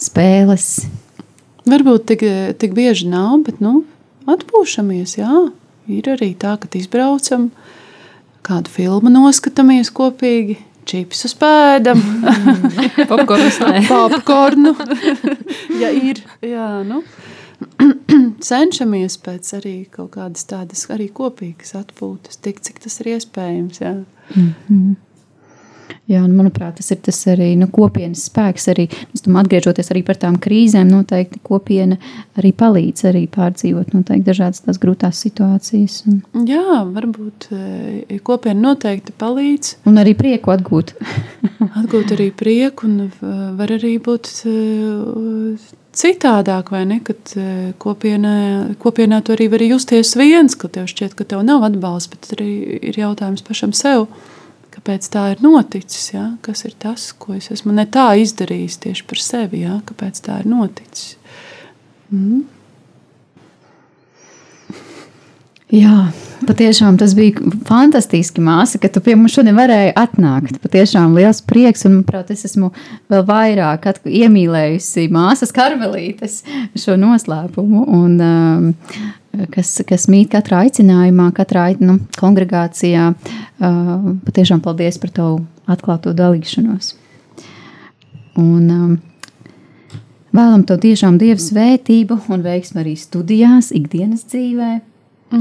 [0.02, 0.88] spēles?
[1.70, 2.26] Varbūt tik,
[2.62, 3.84] tik bieži nav, bet nu,
[4.30, 5.20] atpūšamies.
[5.22, 5.46] Jā.
[5.86, 7.75] Ir arī tā, ka izbraucam, uh,
[8.46, 10.60] kādu filmu noskatāmies kopīgi.
[10.86, 11.98] Čipsus pēdam,
[13.10, 13.80] popkornu.
[13.90, 14.76] popkornu.
[15.82, 17.02] ja ir, jā, nu.
[18.50, 23.82] cenšamies pēc arī kaut kādas tādas arī kopīgas atpūtas, tik cik tas ir iespējams.
[23.82, 23.96] Jā.
[24.36, 24.96] Mm -hmm.
[26.06, 28.68] Jā, un, manuprāt, tas ir tas arī nu, kopienas spēks.
[28.70, 28.84] Arī,
[29.18, 31.98] tam, atgriežoties arī par tām krīzēm, noteikti kopiena
[32.38, 36.04] arī palīdz arī pārdzīvot noteikti dažādas tās grūtās situācijas.
[36.06, 36.20] Un...
[36.46, 39.72] Jā, varbūt e, kopiena noteikti palīdz.
[39.90, 40.94] Un arī prieku atgūt.
[41.82, 44.56] atgūt arī prieku, un e, var arī būt e,
[45.98, 47.00] citādāk, vai ne?
[47.08, 47.34] Kad
[47.82, 48.36] kopienā,
[48.78, 52.52] kopienā tu arī vari justies viens, ka tev šķiet, ka tev nav atbalsts, bet arī
[52.92, 54.06] ir jautājums pašam sev
[54.76, 56.26] kāpēc tā ir noticis, ja?
[56.46, 59.80] kas ir tas, ko es esmu ne tā izdarījis tieši par sevi, ja?
[59.88, 61.16] kāpēc tā ir noticis.
[62.12, 62.44] Mm.
[65.74, 66.12] Jā,
[66.46, 70.60] patiešām tas bija fantastiski, māsa, ka tu pie mums šodien varēji atnākt.
[70.62, 72.70] Patiešām liels prieks, un, manuprāt, es esmu
[73.12, 76.44] vēl vairāk iemīlējusi māsas karmelītes
[76.78, 77.82] šo noslēpumu.
[77.98, 78.70] Un, um,
[79.54, 83.10] kas, kas mīt katrā aicinājumā, katrā nu, kongregācijā.
[83.60, 86.94] Patiešām paldies par tavu atklāto dalīšanos.
[88.42, 89.00] Un,
[90.36, 94.72] vēlam tev tiešām dievu svētību un veiksmu arī studijās, ikdienas dzīvē.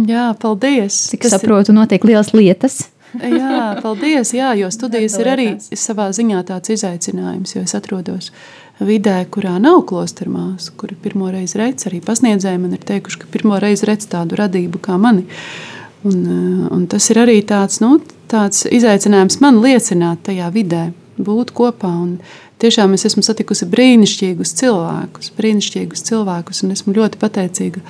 [0.08, 0.96] Jā, paldies!
[1.12, 2.84] Cik Tas saprotu, notiek lielas lietas.
[3.14, 8.63] jā, paldies, jā, jo studijas ir arī savā ziņā tāds izaicinājums, jo es atrodos uh,
[8.80, 13.58] vidē, kurā nav klostermās, kuri pirmo reizi redz, arī pasniedzēji man ir teikuši, ka pirmo
[13.62, 15.26] reizi redz tādu radību kā mani.
[16.04, 21.54] Un, eh, un tas ir arī tāds, nu, tāds izaicinājums man liecināt tajā vidē, būt
[21.54, 21.92] kopā.
[22.02, 22.18] Un
[22.58, 27.80] tiešām es esmu satikusi brīnišķīgus cilvēkus, brīnišķīgus cilvēkus, un esmu ļoti pateicīga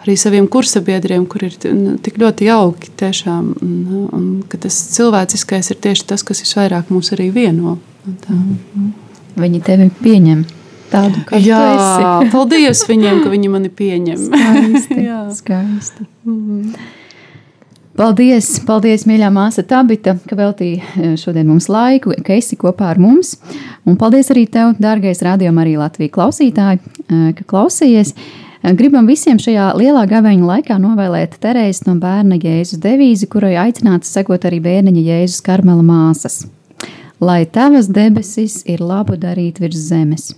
[0.00, 2.94] arī saviem kursabiedriem, kur ir nu, tik ļoti jauki.
[2.96, 7.78] Tiešām, un, un, tas cilvēciskais ir tieši tas, kas visvairāk mūs arī vieno.
[8.06, 8.32] Un tā.
[8.32, 9.09] Mm -hmm.
[9.38, 10.46] Viņi tevi pieņem.
[10.90, 11.60] Tādu, Jā,
[12.34, 14.24] paldies viņiem, ka viņi mani pieņem.
[14.26, 15.04] Skaisti.
[15.40, 16.08] skaisti.
[16.26, 16.96] Mm -hmm.
[18.00, 23.00] Paldies, paldies, mīļā māsa Tabita, ka veltīji e, šodien mums laiku, ka esi kopā ar
[23.02, 23.34] mums.
[23.84, 28.14] Un paldies arī tev, dārgais radio arī Latvijas klausītāji, e, ka klausījies.
[28.62, 34.08] E, gribam visiem šajā lielā gaveņa laikā novēlēt Terēzes no bērna Jēzus devīzi, kurai aicināts
[34.08, 36.46] sekot arī bērniņa Jēzus Karmela māsas
[37.20, 40.30] lai tavas debesis ir labu darīt virs zemes.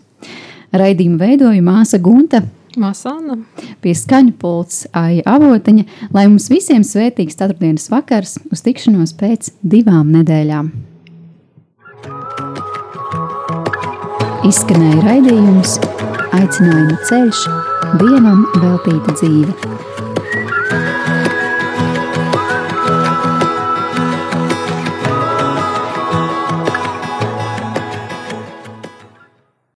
[0.72, 2.42] Raidījumu veidoja māsa Gunta,
[2.80, 3.36] Masāna.
[3.84, 10.12] Pie skaņu pults Aija Avotiņa, lai mums visiem svētīgs ceturtdienas vakars uz tikšanos pēc divām
[10.14, 10.72] nedēļām.
[14.48, 15.78] Izskanēja raidījums
[16.32, 17.46] Aicinājuma ceļš,
[18.00, 19.81] Dievam veltīta dzīve